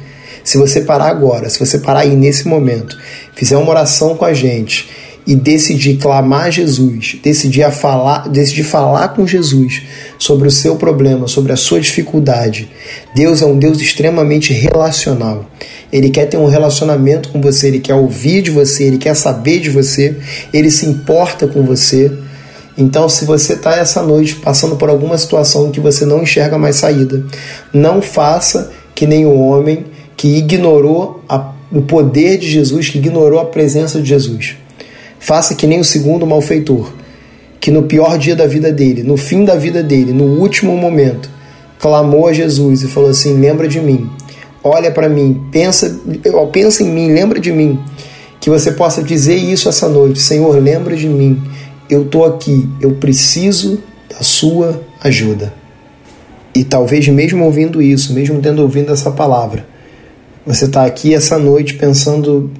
se 0.44 0.58
você 0.58 0.80
parar 0.82 1.08
agora, 1.08 1.48
se 1.48 1.58
você 1.58 1.78
parar 1.78 2.00
aí 2.00 2.14
nesse 2.14 2.48
momento, 2.48 2.96
fizer 3.34 3.56
uma 3.56 3.70
oração 3.70 4.16
com 4.16 4.24
a 4.24 4.32
gente 4.32 4.88
e 5.26 5.34
decidir 5.34 5.96
clamar 5.96 6.46
a 6.46 6.50
Jesus, 6.50 7.18
decidir, 7.22 7.62
a 7.62 7.70
falar, 7.70 8.28
decidir 8.28 8.64
falar 8.64 9.08
com 9.08 9.26
Jesus 9.26 9.82
sobre 10.18 10.48
o 10.48 10.50
seu 10.50 10.76
problema, 10.76 11.28
sobre 11.28 11.52
a 11.52 11.56
sua 11.56 11.80
dificuldade. 11.80 12.70
Deus 13.14 13.42
é 13.42 13.46
um 13.46 13.58
Deus 13.58 13.80
extremamente 13.80 14.52
relacional. 14.52 15.48
Ele 15.92 16.10
quer 16.10 16.26
ter 16.26 16.36
um 16.36 16.46
relacionamento 16.46 17.28
com 17.28 17.40
você, 17.40 17.68
ele 17.68 17.80
quer 17.80 17.94
ouvir 17.94 18.42
de 18.42 18.50
você, 18.50 18.84
ele 18.84 18.98
quer 18.98 19.14
saber 19.14 19.60
de 19.60 19.70
você, 19.70 20.16
ele 20.52 20.70
se 20.70 20.86
importa 20.86 21.46
com 21.46 21.64
você. 21.64 22.10
Então, 22.78 23.08
se 23.08 23.24
você 23.24 23.54
está 23.54 23.76
essa 23.76 24.02
noite 24.02 24.36
passando 24.36 24.76
por 24.76 24.88
alguma 24.88 25.18
situação 25.18 25.70
que 25.70 25.80
você 25.80 26.04
não 26.04 26.22
enxerga 26.22 26.56
mais 26.56 26.76
saída, 26.76 27.22
não 27.72 28.00
faça 28.00 28.70
que 28.94 29.06
nem 29.06 29.26
o 29.26 29.38
homem 29.38 29.86
que 30.20 30.36
ignorou 30.36 31.22
a, 31.26 31.54
o 31.72 31.80
poder 31.80 32.36
de 32.36 32.46
Jesus, 32.46 32.90
que 32.90 32.98
ignorou 32.98 33.40
a 33.40 33.46
presença 33.46 34.02
de 34.02 34.06
Jesus. 34.06 34.54
Faça 35.18 35.54
que 35.54 35.66
nem 35.66 35.80
o 35.80 35.84
segundo 35.84 36.26
malfeitor, 36.26 36.92
que 37.58 37.70
no 37.70 37.84
pior 37.84 38.18
dia 38.18 38.36
da 38.36 38.46
vida 38.46 38.70
dele, 38.70 39.02
no 39.02 39.16
fim 39.16 39.46
da 39.46 39.56
vida 39.56 39.82
dele, 39.82 40.12
no 40.12 40.24
último 40.24 40.76
momento, 40.76 41.30
clamou 41.78 42.26
a 42.26 42.34
Jesus 42.34 42.82
e 42.82 42.86
falou 42.86 43.08
assim: 43.08 43.40
Lembra 43.40 43.66
de 43.66 43.80
mim, 43.80 44.10
olha 44.62 44.90
para 44.90 45.08
mim, 45.08 45.42
pensa, 45.50 45.98
pensa 46.52 46.82
em 46.82 46.90
mim, 46.90 47.10
lembra 47.14 47.40
de 47.40 47.50
mim. 47.50 47.80
Que 48.38 48.50
você 48.50 48.72
possa 48.72 49.02
dizer 49.02 49.36
isso 49.36 49.70
essa 49.70 49.88
noite: 49.88 50.18
Senhor, 50.18 50.54
lembra 50.62 50.94
de 50.96 51.08
mim, 51.08 51.42
eu 51.88 52.02
estou 52.02 52.26
aqui, 52.26 52.68
eu 52.78 52.90
preciso 52.90 53.82
da 54.10 54.22
sua 54.22 54.82
ajuda. 55.02 55.54
E 56.54 56.62
talvez, 56.62 57.08
mesmo 57.08 57.42
ouvindo 57.42 57.80
isso, 57.80 58.12
mesmo 58.12 58.38
tendo 58.42 58.60
ouvido 58.60 58.92
essa 58.92 59.10
palavra, 59.10 59.69
você 60.46 60.64
está 60.64 60.84
aqui 60.84 61.14
essa 61.14 61.38
noite 61.38 61.74
pensando 61.74 62.50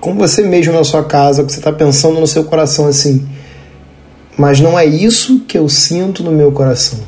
com 0.00 0.14
você 0.14 0.42
mesmo 0.42 0.72
na 0.72 0.84
sua 0.84 1.04
casa, 1.04 1.44
que 1.44 1.52
você 1.52 1.58
está 1.58 1.72
pensando 1.72 2.18
no 2.18 2.26
seu 2.26 2.44
coração 2.44 2.86
assim, 2.86 3.28
mas 4.36 4.58
não 4.60 4.78
é 4.78 4.86
isso 4.86 5.40
que 5.46 5.58
eu 5.58 5.68
sinto 5.68 6.22
no 6.22 6.32
meu 6.32 6.50
coração. 6.50 6.98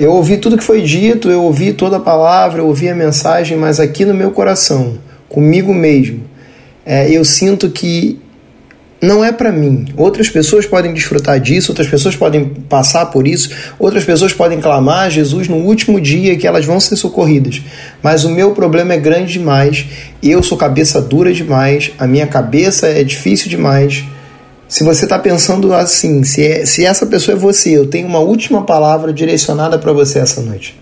Eu 0.00 0.12
ouvi 0.12 0.36
tudo 0.36 0.58
que 0.58 0.64
foi 0.64 0.82
dito, 0.82 1.30
eu 1.30 1.44
ouvi 1.44 1.72
toda 1.72 1.98
a 1.98 2.00
palavra, 2.00 2.60
eu 2.60 2.66
ouvi 2.66 2.88
a 2.88 2.94
mensagem, 2.94 3.56
mas 3.56 3.78
aqui 3.78 4.04
no 4.04 4.12
meu 4.12 4.32
coração, 4.32 4.98
comigo 5.28 5.72
mesmo, 5.72 6.24
é, 6.84 7.08
eu 7.08 7.24
sinto 7.24 7.70
que 7.70 8.20
não 9.02 9.24
é 9.24 9.32
para 9.32 9.50
mim. 9.50 9.86
Outras 9.96 10.30
pessoas 10.30 10.64
podem 10.64 10.94
desfrutar 10.94 11.40
disso, 11.40 11.72
outras 11.72 11.88
pessoas 11.88 12.14
podem 12.14 12.44
passar 12.44 13.06
por 13.06 13.26
isso, 13.26 13.50
outras 13.76 14.04
pessoas 14.04 14.32
podem 14.32 14.60
clamar 14.60 15.06
a 15.06 15.10
Jesus 15.10 15.48
no 15.48 15.56
último 15.56 16.00
dia 16.00 16.36
que 16.36 16.46
elas 16.46 16.64
vão 16.64 16.78
ser 16.78 16.94
socorridas. 16.94 17.60
Mas 18.00 18.24
o 18.24 18.30
meu 18.30 18.52
problema 18.52 18.94
é 18.94 18.98
grande 18.98 19.32
demais, 19.32 19.86
eu 20.22 20.40
sou 20.40 20.56
cabeça 20.56 21.00
dura 21.00 21.32
demais, 21.32 21.90
a 21.98 22.06
minha 22.06 22.28
cabeça 22.28 22.86
é 22.86 23.02
difícil 23.02 23.50
demais. 23.50 24.04
Se 24.68 24.84
você 24.84 25.04
está 25.04 25.18
pensando 25.18 25.74
assim, 25.74 26.22
se, 26.22 26.46
é, 26.46 26.64
se 26.64 26.86
essa 26.86 27.04
pessoa 27.04 27.36
é 27.36 27.38
você, 27.38 27.76
eu 27.76 27.88
tenho 27.88 28.06
uma 28.06 28.20
última 28.20 28.64
palavra 28.64 29.12
direcionada 29.12 29.78
para 29.80 29.92
você 29.92 30.20
essa 30.20 30.40
noite. 30.40 30.78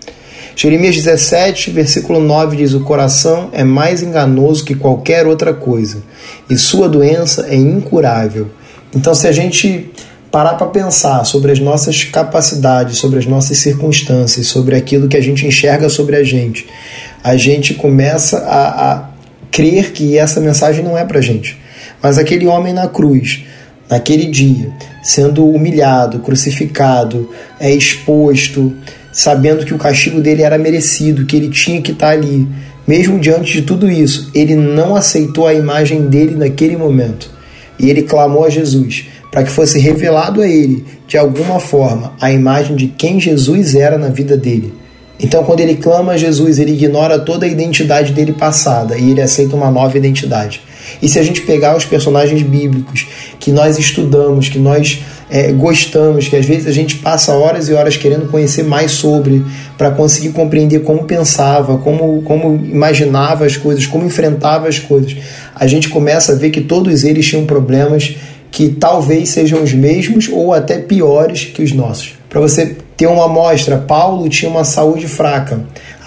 Jeremias 0.62 0.94
17, 0.94 1.70
versículo 1.70 2.20
9 2.20 2.54
diz: 2.58 2.74
O 2.74 2.80
coração 2.80 3.48
é 3.50 3.64
mais 3.64 4.02
enganoso 4.02 4.62
que 4.62 4.74
qualquer 4.74 5.26
outra 5.26 5.54
coisa, 5.54 6.02
e 6.50 6.58
sua 6.58 6.86
doença 6.86 7.46
é 7.48 7.56
incurável. 7.56 8.50
Então, 8.94 9.14
se 9.14 9.26
a 9.26 9.32
gente 9.32 9.90
parar 10.30 10.56
para 10.56 10.66
pensar 10.66 11.24
sobre 11.24 11.50
as 11.50 11.58
nossas 11.58 12.04
capacidades, 12.04 12.98
sobre 12.98 13.18
as 13.18 13.24
nossas 13.24 13.56
circunstâncias, 13.56 14.48
sobre 14.48 14.76
aquilo 14.76 15.08
que 15.08 15.16
a 15.16 15.22
gente 15.22 15.46
enxerga 15.46 15.88
sobre 15.88 16.16
a 16.16 16.22
gente, 16.22 16.66
a 17.24 17.38
gente 17.38 17.72
começa 17.72 18.40
a, 18.40 18.92
a 18.92 19.10
crer 19.50 19.92
que 19.92 20.18
essa 20.18 20.40
mensagem 20.40 20.84
não 20.84 20.98
é 20.98 21.06
para 21.06 21.22
gente. 21.22 21.58
Mas 22.02 22.18
aquele 22.18 22.46
homem 22.46 22.74
na 22.74 22.86
cruz, 22.86 23.44
naquele 23.88 24.26
dia, 24.26 24.70
sendo 25.02 25.48
humilhado, 25.48 26.18
crucificado, 26.18 27.30
é 27.58 27.72
exposto, 27.72 28.76
sabendo 29.12 29.64
que 29.64 29.74
o 29.74 29.78
castigo 29.78 30.20
dele 30.20 30.42
era 30.42 30.58
merecido, 30.58 31.26
que 31.26 31.36
ele 31.36 31.48
tinha 31.48 31.80
que 31.80 31.92
estar 31.92 32.10
ali. 32.10 32.46
Mesmo 32.86 33.18
diante 33.18 33.52
de 33.52 33.62
tudo 33.62 33.90
isso, 33.90 34.30
ele 34.34 34.54
não 34.54 34.96
aceitou 34.96 35.46
a 35.46 35.54
imagem 35.54 36.08
dele 36.08 36.34
naquele 36.36 36.76
momento. 36.76 37.30
E 37.78 37.88
ele 37.88 38.02
clamou 38.02 38.44
a 38.44 38.50
Jesus 38.50 39.06
para 39.30 39.44
que 39.44 39.50
fosse 39.50 39.78
revelado 39.78 40.42
a 40.42 40.48
ele, 40.48 40.84
de 41.06 41.16
alguma 41.16 41.60
forma, 41.60 42.12
a 42.20 42.32
imagem 42.32 42.74
de 42.74 42.88
quem 42.88 43.20
Jesus 43.20 43.74
era 43.74 43.96
na 43.96 44.08
vida 44.08 44.36
dele. 44.36 44.74
Então, 45.22 45.44
quando 45.44 45.60
ele 45.60 45.76
clama 45.76 46.12
a 46.12 46.16
Jesus, 46.16 46.58
ele 46.58 46.72
ignora 46.72 47.18
toda 47.18 47.44
a 47.44 47.48
identidade 47.48 48.12
dele 48.12 48.32
passada 48.32 48.96
e 48.96 49.10
ele 49.10 49.20
aceita 49.20 49.54
uma 49.54 49.70
nova 49.70 49.96
identidade. 49.96 50.62
E 51.00 51.08
se 51.08 51.18
a 51.18 51.22
gente 51.22 51.42
pegar 51.42 51.76
os 51.76 51.84
personagens 51.84 52.42
bíblicos 52.42 53.06
que 53.38 53.52
nós 53.52 53.78
estudamos, 53.78 54.48
que 54.48 54.58
nós 54.58 55.00
é, 55.30 55.52
gostamos, 55.52 56.26
que 56.26 56.37
às 56.37 56.44
vezes 56.44 56.66
a 56.66 56.72
gente 56.72 56.96
passa 56.96 57.32
horas 57.32 57.68
e 57.68 57.72
horas 57.72 57.96
querendo 57.96 58.28
conhecer 58.28 58.64
mais 58.64 58.92
sobre, 58.92 59.44
para 59.78 59.92
conseguir 59.92 60.30
compreender 60.30 60.80
como 60.80 61.04
pensava, 61.04 61.78
como, 61.78 62.20
como 62.22 62.56
imaginava 62.56 63.46
as 63.46 63.56
coisas, 63.56 63.87
como 63.87 64.04
enfrentava 64.04 64.68
as 64.68 64.78
coisas, 64.78 65.16
a 65.54 65.66
gente 65.66 65.88
começa 65.88 66.32
a 66.32 66.34
ver 66.34 66.50
que 66.50 66.60
todos 66.60 67.04
eles 67.04 67.26
tinham 67.26 67.46
problemas 67.46 68.16
que 68.50 68.68
talvez 68.70 69.28
sejam 69.28 69.62
os 69.62 69.72
mesmos 69.72 70.28
ou 70.28 70.52
até 70.52 70.78
piores 70.78 71.44
que 71.44 71.62
os 71.62 71.72
nossos. 71.72 72.14
Para 72.28 72.40
você 72.40 72.76
ter 72.96 73.06
uma 73.06 73.26
amostra, 73.26 73.78
Paulo 73.78 74.28
tinha 74.28 74.50
uma 74.50 74.64
saúde 74.64 75.06
fraca. 75.06 75.60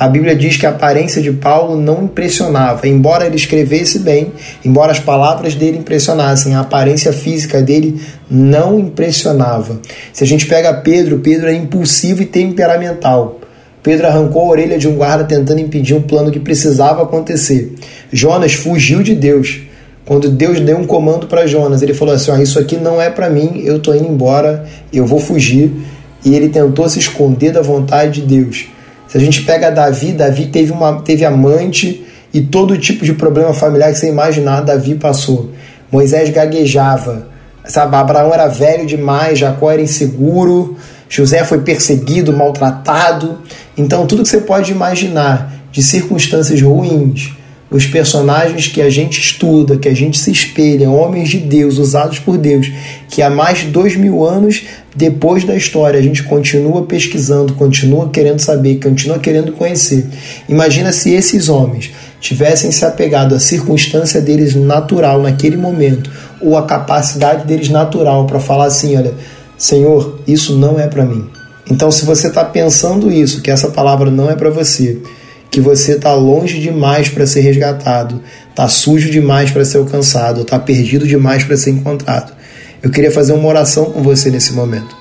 A 0.04 0.08
Bíblia 0.10 0.36
diz 0.36 0.58
que 0.58 0.66
a 0.66 0.70
aparência 0.70 1.22
de 1.22 1.32
Paulo 1.32 1.80
não 1.80 2.04
impressionava, 2.04 2.86
embora 2.90 3.26
ele 3.26 3.38
escrevesse 3.38 4.00
bem, 4.00 4.34
embora 4.66 4.92
as 4.92 5.00
palavras 5.00 5.56
dele 5.56 5.78
impressionassem, 5.78 6.56
a 6.56 6.60
aparência 6.60 7.14
física 7.14 7.62
dele 7.62 8.02
não 8.30 8.78
impressionava. 8.78 9.80
Se 10.12 10.22
a 10.22 10.28
gente 10.28 10.46
pega 10.46 10.74
Pedro, 10.74 11.20
Pedro 11.20 11.48
é 11.48 11.54
impulsivo 11.54 12.22
e 12.22 12.26
temperamental. 12.26 13.40
Pedro 13.82 14.06
arrancou 14.06 14.42
a 14.42 14.50
orelha 14.50 14.78
de 14.78 14.90
um 14.90 14.96
guarda 14.98 15.24
tentando 15.24 15.62
impedir 15.62 15.94
um 15.94 16.02
plano 16.02 16.32
que 16.32 16.40
precisava 16.42 17.04
acontecer. 17.04 17.74
Jonas 18.12 18.56
fugiu 18.56 19.02
de 19.04 19.16
Deus. 19.16 19.62
Quando 20.06 20.30
Deus 20.30 20.60
deu 20.60 20.80
um 20.80 20.86
comando 20.86 21.28
para 21.28 21.48
Jonas, 21.48 21.82
ele 21.82 21.94
falou 21.94 22.14
assim: 22.14 22.42
Isso 22.42 22.60
aqui 22.60 22.76
não 22.76 23.02
é 23.02 23.10
para 23.10 23.30
mim, 23.30 23.62
eu 23.64 23.78
estou 23.78 23.96
indo 23.96 24.10
embora, 24.10 24.66
eu 24.92 25.06
vou 25.06 25.20
fugir. 25.22 25.72
E 26.26 26.36
ele 26.36 26.50
tentou 26.50 26.90
se 26.90 27.00
esconder 27.00 27.54
da 27.54 27.62
vontade 27.62 28.20
de 28.20 28.28
Deus. 28.28 28.73
Se 29.14 29.18
a 29.20 29.22
gente 29.22 29.44
pega 29.44 29.70
Davi, 29.70 30.12
Davi 30.12 30.48
teve, 30.48 30.72
uma, 30.72 31.00
teve 31.04 31.24
amante 31.24 32.04
e 32.34 32.42
todo 32.42 32.76
tipo 32.80 33.06
de 33.06 33.14
problema 33.14 33.54
familiar 33.54 33.92
que 33.92 34.00
você 34.00 34.10
imaginar, 34.10 34.62
Davi 34.62 34.96
passou. 34.96 35.52
Moisés 35.92 36.32
gaguejava. 36.32 37.28
Sabe, 37.64 37.96
Abraão 37.96 38.34
era 38.34 38.48
velho 38.48 38.88
demais, 38.88 39.38
Jacó 39.38 39.72
era 39.72 39.84
inseguro, 39.84 40.76
José 41.08 41.44
foi 41.44 41.60
perseguido, 41.60 42.36
maltratado. 42.36 43.38
Então, 43.78 44.08
tudo 44.08 44.24
que 44.24 44.30
você 44.30 44.42
pode 44.42 44.72
imaginar 44.72 45.62
de 45.72 45.84
circunstâncias 45.84 46.60
ruins, 46.60 47.34
os 47.74 47.88
personagens 47.88 48.68
que 48.68 48.82
a 48.82 48.90
gente 48.90 49.20
estuda, 49.20 49.78
que 49.78 49.90
a 49.90 49.94
gente 49.94 50.18
se 50.18 50.32
espelha, 50.32 50.90
homens 50.90 51.30
de 51.30 51.40
Deus, 51.40 51.78
usados 51.80 52.20
por 52.20 52.38
Deus, 52.38 52.72
que 53.10 53.22
há 53.22 53.30
mais 53.30 53.60
de 53.60 53.68
dois 53.68 53.96
mil 53.96 54.24
anos 54.24 54.64
depois 54.96 55.44
da 55.44 55.56
história 55.56 56.00
a 56.00 56.04
gente 56.04 56.22
continua 56.22 56.84
pesquisando, 56.84 57.54
continua 57.54 58.10
querendo 58.10 58.40
saber, 58.40 58.80
continua 58.80 59.18
querendo 59.18 59.52
conhecer. 59.54 60.06
Imagina 60.48 60.92
se 60.92 61.12
esses 61.12 61.50
homens 61.50 61.92
tivessem 62.22 62.72
se 62.72 62.86
apegado 62.86 63.34
à 63.34 63.40
circunstância 63.40 64.22
deles 64.22 64.56
natural 64.56 65.22
naquele 65.22 65.58
momento, 65.58 66.12
ou 66.40 66.56
a 66.58 66.64
capacidade 66.64 67.48
deles 67.48 67.70
natural 67.70 68.28
para 68.28 68.40
falar 68.40 68.66
assim: 68.66 68.96
olha, 68.96 69.14
Senhor, 69.58 70.20
isso 70.28 70.58
não 70.58 70.80
é 70.80 70.88
para 70.88 71.06
mim. 71.06 71.26
Então, 71.70 71.90
se 71.92 72.06
você 72.06 72.28
está 72.28 72.44
pensando 72.44 73.12
isso, 73.12 73.42
que 73.42 73.50
essa 73.50 73.70
palavra 73.70 74.12
não 74.12 74.30
é 74.30 74.36
para 74.36 74.50
você, 74.50 75.02
que 75.54 75.62
você 75.62 75.92
está 75.92 76.12
longe 76.16 76.60
demais 76.60 77.10
para 77.10 77.28
ser 77.28 77.42
resgatado, 77.42 78.20
está 78.50 78.68
sujo 78.68 79.12
demais 79.12 79.52
para 79.52 79.64
ser 79.64 79.78
alcançado, 79.78 80.42
está 80.42 80.58
perdido 80.58 81.08
demais 81.08 81.44
para 81.44 81.56
ser 81.56 81.70
encontrado. 81.70 82.34
Eu 82.82 82.90
queria 82.90 83.12
fazer 83.12 83.34
uma 83.34 83.48
oração 83.48 83.86
com 83.86 84.02
você 84.02 84.32
nesse 84.32 84.52
momento. 84.54 84.98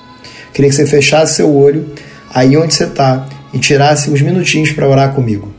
Queria 0.53 0.69
que 0.69 0.75
você 0.75 0.85
fechasse 0.85 1.37
seu 1.37 1.51
olho 1.51 1.91
aí 2.31 2.55
onde 2.55 2.71
você 2.71 2.83
está 2.83 3.27
e 3.51 3.57
tirasse 3.57 4.11
uns 4.11 4.21
minutinhos 4.21 4.71
para 4.71 4.87
orar 4.87 5.15
comigo. 5.15 5.51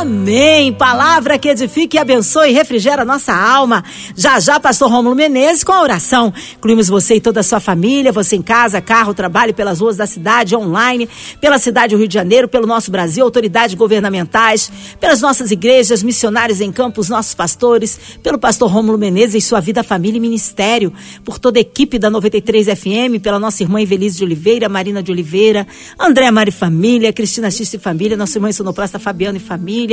Amém! 0.00 0.72
Palavra 0.72 1.36
que 1.38 1.48
edifique, 1.48 1.98
abençoe 1.98 2.50
e 2.50 2.52
refrigera 2.52 3.04
nossa 3.04 3.34
alma. 3.34 3.82
Já 4.14 4.38
já, 4.38 4.60
pastor 4.60 4.88
Rômulo 4.88 5.16
Menezes 5.16 5.64
com 5.64 5.72
a 5.72 5.82
oração. 5.82 6.32
Incluímos 6.56 6.86
você 6.86 7.16
e 7.16 7.20
toda 7.20 7.40
a 7.40 7.42
sua 7.42 7.58
família, 7.58 8.12
você 8.12 8.36
em 8.36 8.42
casa, 8.42 8.80
carro, 8.80 9.12
trabalho 9.12 9.52
pelas 9.52 9.80
ruas 9.80 9.96
da 9.96 10.06
cidade, 10.06 10.54
online, 10.54 11.08
pela 11.40 11.58
cidade 11.58 11.96
do 11.96 11.98
Rio 11.98 12.06
de 12.06 12.14
Janeiro, 12.14 12.46
pelo 12.46 12.64
nosso 12.64 12.92
Brasil, 12.92 13.24
autoridades 13.24 13.74
governamentais, 13.74 14.70
pelas 15.00 15.20
nossas 15.20 15.50
igrejas, 15.50 16.00
missionários 16.04 16.60
em 16.60 16.70
campo, 16.70 17.00
os 17.00 17.08
nossos 17.08 17.34
pastores, 17.34 17.98
pelo 18.22 18.38
pastor 18.38 18.70
Rômulo 18.70 18.98
Menezes 18.98 19.42
e 19.42 19.48
sua 19.48 19.58
vida, 19.58 19.82
família 19.82 20.18
e 20.18 20.20
ministério, 20.20 20.92
por 21.24 21.40
toda 21.40 21.58
a 21.58 21.60
equipe 21.60 21.98
da 21.98 22.08
93 22.08 22.68
FM, 22.68 23.20
pela 23.20 23.40
nossa 23.40 23.64
irmã 23.64 23.82
Evelise 23.82 24.18
de 24.18 24.24
Oliveira, 24.24 24.68
Marina 24.68 25.02
de 25.02 25.10
Oliveira, 25.10 25.66
André 25.98 26.30
Mari 26.30 26.52
Família, 26.52 27.12
Cristina 27.12 27.50
Xista 27.50 27.74
e 27.74 27.80
família, 27.80 28.16
nossa 28.16 28.38
irmã 28.38 28.52
sonoplasta 28.52 29.00
Fabiana 29.00 29.38
e 29.38 29.40
família. 29.40 29.87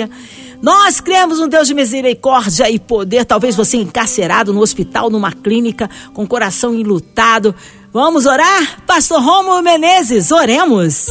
Nós 0.61 0.99
cremos 0.99 1.39
um 1.39 1.47
Deus 1.47 1.67
de 1.67 1.73
misericórdia 1.73 2.69
e 2.69 2.79
poder. 2.79 3.25
Talvez 3.25 3.55
você 3.55 3.77
encarcerado 3.77 4.53
no 4.53 4.61
hospital, 4.61 5.09
numa 5.09 5.31
clínica, 5.31 5.89
com 6.13 6.25
coração 6.25 6.73
enlutado. 6.73 7.53
Vamos 7.93 8.25
orar? 8.25 8.83
Pastor 8.85 9.21
Romulo 9.21 9.61
Menezes, 9.61 10.31
oremos. 10.31 11.07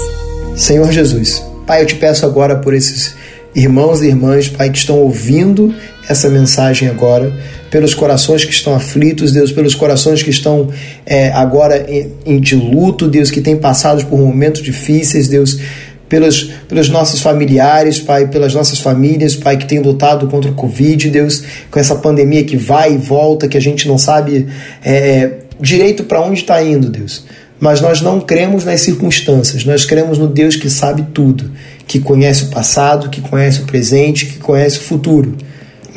Senhor 0.57 0.91
Jesus, 0.93 1.43
Pai, 1.67 1.83
eu 1.83 1.87
te 1.87 1.95
peço 1.95 2.27
agora 2.27 2.57
por 2.57 2.75
esses 2.75 3.15
irmãos 3.55 4.03
e 4.03 4.09
irmãs, 4.09 4.49
Pai, 4.49 4.71
que 4.71 4.79
estão 4.79 4.99
ouvindo 4.99 5.75
essa 6.09 6.29
mensagem 6.29 6.89
agora, 6.89 7.33
pelos 7.71 7.95
corações 7.95 8.45
que 8.45 8.53
estão 8.53 8.75
aflitos, 8.75 9.33
Deus, 9.33 9.51
pelos 9.51 9.75
corações 9.75 10.23
que 10.23 10.31
estão 10.31 10.69
é, 11.07 11.31
agora 11.33 11.91
em, 11.91 12.13
em 12.27 12.41
de 12.41 12.55
luto, 12.55 13.09
Deus, 13.09 13.31
que 13.31 13.41
têm 13.41 13.57
passado 13.57 14.05
por 14.07 14.19
momentos 14.19 14.63
difíceis, 14.63 15.29
Deus 15.29 15.59
pelos, 16.09 16.51
pelos 16.69 16.89
nossos 16.89 17.21
familiares, 17.21 17.99
Pai, 17.99 18.29
pelas 18.29 18.55
nossas 18.55 18.79
famílias, 18.79 19.35
Pai, 19.35 19.57
que 19.57 19.67
têm 19.67 19.81
lutado 19.81 20.27
contra 20.29 20.51
o 20.51 20.55
Covid, 20.55 21.11
Deus, 21.11 21.43
com 21.71 21.79
essa 21.79 21.97
pandemia 21.97 22.45
que 22.45 22.57
vai 22.57 22.95
e 22.95 22.99
volta, 22.99 23.49
que 23.49 23.57
a 23.57 23.61
gente 23.61 23.89
não 23.89 23.99
sabe 23.99 24.47
é, 24.85 25.39
direito 25.61 26.05
para 26.05 26.21
onde 26.21 26.41
está 26.41 26.63
indo, 26.63 26.91
Deus. 26.91 27.25
Mas 27.59 27.81
nós 27.81 28.01
não 28.01 28.21
cremos 28.21 28.65
nas 28.65 28.81
circunstâncias, 28.81 29.65
nós 29.65 29.85
cremos 29.85 30.19
no 30.19 30.27
Deus 30.27 30.57
que 30.57 30.69
sabe 30.69 31.07
tudo, 31.15 31.51
que 31.87 32.01
conhece 32.01 32.45
o 32.45 32.49
passado, 32.49 33.09
que 33.09 33.21
conhece 33.21 33.63
o 33.63 33.65
presente, 33.65 34.27
que 34.27 34.39
conhece 34.39 34.79
o 34.79 34.83
futuro, 34.83 35.37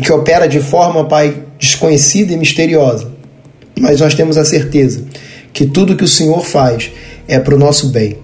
que 0.01 0.11
opera 0.11 0.47
de 0.47 0.59
forma, 0.59 1.05
Pai, 1.05 1.43
desconhecida 1.59 2.33
e 2.33 2.37
misteriosa. 2.37 3.11
Mas 3.79 3.99
nós 3.99 4.15
temos 4.15 4.37
a 4.37 4.45
certeza 4.45 5.03
que 5.51 5.65
tudo 5.65 5.95
que 5.95 6.03
o 6.03 6.07
Senhor 6.07 6.45
faz 6.45 6.91
é 7.27 7.39
para 7.39 7.55
o 7.55 7.59
nosso 7.59 7.89
bem. 7.89 8.17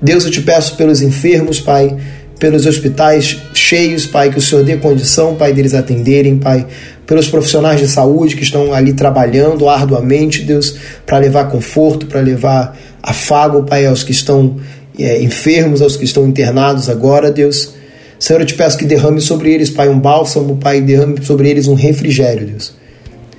Deus, 0.00 0.24
eu 0.24 0.30
te 0.30 0.40
peço 0.40 0.76
pelos 0.76 1.02
enfermos, 1.02 1.60
Pai, 1.60 1.96
pelos 2.38 2.66
hospitais 2.66 3.38
cheios, 3.52 4.06
Pai, 4.06 4.30
que 4.30 4.38
o 4.38 4.42
Senhor 4.42 4.64
dê 4.64 4.76
condição, 4.76 5.34
Pai, 5.34 5.52
deles 5.52 5.74
atenderem, 5.74 6.38
Pai, 6.38 6.66
pelos 7.06 7.28
profissionais 7.28 7.80
de 7.80 7.88
saúde 7.88 8.36
que 8.36 8.42
estão 8.42 8.72
ali 8.72 8.92
trabalhando 8.92 9.68
arduamente, 9.68 10.42
Deus, 10.42 10.76
para 11.04 11.18
levar 11.18 11.50
conforto, 11.50 12.06
para 12.06 12.20
levar 12.20 12.78
afago, 13.02 13.64
Pai, 13.64 13.86
aos 13.86 14.04
que 14.04 14.12
estão 14.12 14.56
é, 14.98 15.20
enfermos, 15.22 15.82
aos 15.82 15.96
que 15.96 16.04
estão 16.04 16.26
internados 16.26 16.88
agora, 16.88 17.30
Deus. 17.30 17.74
Senhor, 18.20 18.40
eu 18.40 18.46
te 18.46 18.54
peço 18.54 18.78
que 18.78 18.84
derrame 18.84 19.20
sobre 19.20 19.52
eles, 19.52 19.70
Pai, 19.70 19.88
um 19.88 19.98
bálsamo, 19.98 20.56
Pai, 20.56 20.80
derrame 20.80 21.24
sobre 21.24 21.48
eles 21.48 21.66
um 21.66 21.74
refrigério, 21.74 22.46
Deus. 22.46 22.72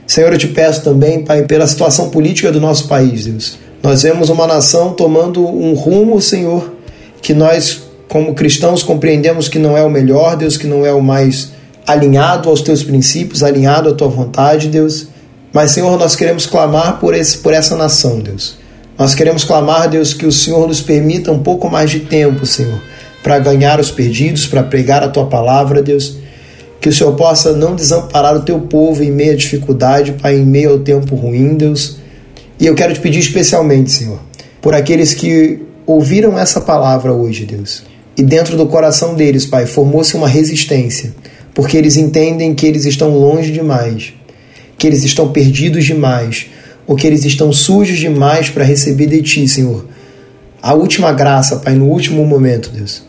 Senhor, 0.05 0.31
eu 0.33 0.37
te 0.37 0.47
peço 0.47 0.83
também, 0.83 1.23
Pai, 1.23 1.43
pela 1.43 1.67
situação 1.67 2.09
política 2.09 2.51
do 2.51 2.59
nosso 2.59 2.87
país, 2.87 3.25
Deus. 3.25 3.59
Nós 3.89 4.03
vemos 4.03 4.29
uma 4.29 4.45
nação 4.45 4.93
tomando 4.93 5.43
um 5.43 5.73
rumo, 5.73 6.21
Senhor, 6.21 6.75
que 7.23 7.33
nós, 7.33 7.81
como 8.07 8.35
cristãos, 8.35 8.83
compreendemos 8.83 9.47
que 9.47 9.57
não 9.57 9.75
é 9.75 9.81
o 9.81 9.89
melhor, 9.89 10.37
Deus, 10.37 10.57
que 10.57 10.67
não 10.67 10.85
é 10.85 10.93
o 10.93 11.01
mais 11.01 11.53
alinhado 11.87 12.49
aos 12.49 12.61
teus 12.61 12.83
princípios, 12.83 13.41
alinhado 13.41 13.89
à 13.89 13.93
tua 13.95 14.07
vontade, 14.07 14.67
Deus. 14.67 15.07
Mas, 15.51 15.71
Senhor, 15.71 15.97
nós 15.97 16.15
queremos 16.15 16.45
clamar 16.45 16.99
por, 16.99 17.15
esse, 17.15 17.39
por 17.39 17.51
essa 17.51 17.75
nação, 17.75 18.19
Deus. 18.19 18.59
Nós 18.95 19.15
queremos 19.15 19.43
clamar, 19.43 19.89
Deus, 19.89 20.13
que 20.13 20.27
o 20.27 20.31
Senhor 20.31 20.67
nos 20.67 20.81
permita 20.81 21.31
um 21.31 21.39
pouco 21.39 21.67
mais 21.67 21.89
de 21.89 22.01
tempo, 22.01 22.45
Senhor, 22.45 22.79
para 23.23 23.39
ganhar 23.39 23.79
os 23.79 23.89
perdidos, 23.89 24.45
para 24.45 24.61
pregar 24.61 25.01
a 25.01 25.09
tua 25.09 25.25
palavra, 25.25 25.81
Deus. 25.81 26.15
Que 26.79 26.89
o 26.89 26.93
Senhor 26.93 27.13
possa 27.15 27.53
não 27.53 27.73
desamparar 27.75 28.35
o 28.35 28.43
teu 28.43 28.59
povo 28.59 29.01
em 29.01 29.09
meio 29.09 29.33
à 29.33 29.35
dificuldade, 29.35 30.11
Pai, 30.11 30.35
em 30.35 30.45
meio 30.45 30.73
ao 30.73 30.77
tempo 30.77 31.15
ruim, 31.15 31.55
Deus. 31.55 31.97
E 32.59 32.65
eu 32.65 32.75
quero 32.75 32.93
te 32.93 32.99
pedir 32.99 33.19
especialmente, 33.19 33.91
Senhor, 33.91 34.19
por 34.61 34.75
aqueles 34.75 35.13
que 35.13 35.61
ouviram 35.85 36.37
essa 36.37 36.59
palavra 36.59 37.13
hoje, 37.13 37.45
Deus. 37.45 37.83
E 38.17 38.23
dentro 38.23 38.57
do 38.57 38.67
coração 38.67 39.15
deles, 39.15 39.45
Pai, 39.45 39.65
formou-se 39.65 40.15
uma 40.15 40.27
resistência, 40.27 41.15
porque 41.53 41.77
eles 41.77 41.95
entendem 41.95 42.53
que 42.53 42.65
eles 42.65 42.85
estão 42.85 43.09
longe 43.09 43.51
demais 43.51 44.13
que 44.79 44.87
eles 44.87 45.03
estão 45.03 45.31
perdidos 45.31 45.85
demais, 45.85 46.47
ou 46.87 46.95
que 46.95 47.05
eles 47.05 47.25
estão 47.25 47.51
sujos 47.51 47.99
demais 47.99 48.49
para 48.49 48.63
receber 48.63 49.07
de 49.07 49.21
Ti, 49.21 49.47
Senhor. 49.47 49.85
A 50.61 50.73
última 50.73 51.11
graça, 51.11 51.57
Pai, 51.57 51.75
no 51.75 51.85
último 51.85 52.25
momento, 52.25 52.71
Deus. 52.71 53.03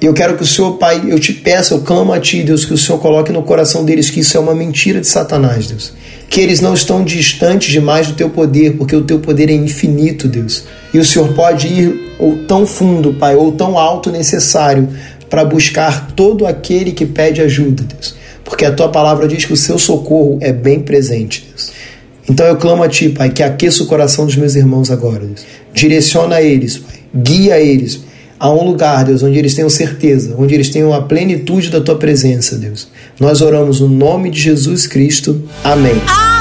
Eu 0.00 0.14
quero 0.14 0.36
que 0.36 0.42
o 0.42 0.46
Senhor, 0.46 0.78
Pai, 0.78 1.02
eu 1.06 1.18
te 1.18 1.32
peço, 1.32 1.74
eu 1.74 1.80
clamo 1.80 2.12
a 2.12 2.18
Ti, 2.18 2.42
Deus, 2.42 2.64
que 2.64 2.72
o 2.72 2.78
Senhor 2.78 2.98
coloque 2.98 3.32
no 3.32 3.42
coração 3.42 3.84
deles 3.84 4.08
que 4.08 4.20
isso 4.20 4.36
é 4.36 4.40
uma 4.40 4.54
mentira 4.54 5.00
de 5.00 5.06
Satanás, 5.06 5.66
Deus. 5.66 5.92
Que 6.28 6.40
eles 6.40 6.60
não 6.60 6.72
estão 6.72 7.04
distantes 7.04 7.70
demais 7.70 8.06
do 8.06 8.14
Teu 8.14 8.30
poder, 8.30 8.76
porque 8.78 8.96
o 8.96 9.02
Teu 9.02 9.18
poder 9.18 9.50
é 9.50 9.54
infinito, 9.54 10.26
Deus. 10.26 10.64
E 10.94 10.98
o 10.98 11.04
Senhor 11.04 11.34
pode 11.34 11.66
ir 11.66 12.14
ou 12.18 12.38
tão 12.46 12.66
fundo, 12.66 13.14
Pai, 13.14 13.36
ou 13.36 13.52
tão 13.52 13.78
alto 13.78 14.10
necessário 14.10 14.88
para 15.28 15.44
buscar 15.44 16.12
todo 16.12 16.46
aquele 16.46 16.92
que 16.92 17.04
pede 17.04 17.42
ajuda, 17.42 17.82
Deus 17.82 18.20
porque 18.50 18.64
a 18.64 18.72
tua 18.72 18.88
palavra 18.88 19.28
diz 19.28 19.44
que 19.44 19.52
o 19.52 19.56
seu 19.56 19.78
socorro 19.78 20.36
é 20.40 20.52
bem 20.52 20.80
presente, 20.80 21.46
Deus. 21.48 21.70
Então 22.28 22.44
eu 22.44 22.56
clamo 22.56 22.82
a 22.82 22.88
ti, 22.88 23.08
Pai, 23.08 23.30
que 23.30 23.44
aqueça 23.44 23.84
o 23.84 23.86
coração 23.86 24.26
dos 24.26 24.34
meus 24.34 24.56
irmãos 24.56 24.90
agora, 24.90 25.20
Deus. 25.20 25.46
Direciona 25.72 26.42
eles, 26.42 26.78
Pai. 26.78 26.96
Guia 27.14 27.60
eles 27.60 28.00
a 28.40 28.50
um 28.50 28.64
lugar, 28.64 29.04
Deus, 29.04 29.22
onde 29.22 29.38
eles 29.38 29.54
tenham 29.54 29.68
certeza, 29.68 30.34
onde 30.38 30.54
eles 30.54 30.70
tenham 30.70 30.94
a 30.94 31.02
plenitude 31.02 31.68
da 31.68 31.78
tua 31.78 31.96
presença, 31.96 32.56
Deus. 32.56 32.88
Nós 33.20 33.42
oramos 33.42 33.80
no 33.80 33.88
nome 33.88 34.30
de 34.30 34.40
Jesus 34.40 34.86
Cristo. 34.86 35.42
Amém. 35.62 36.00
Amém. 36.06 36.39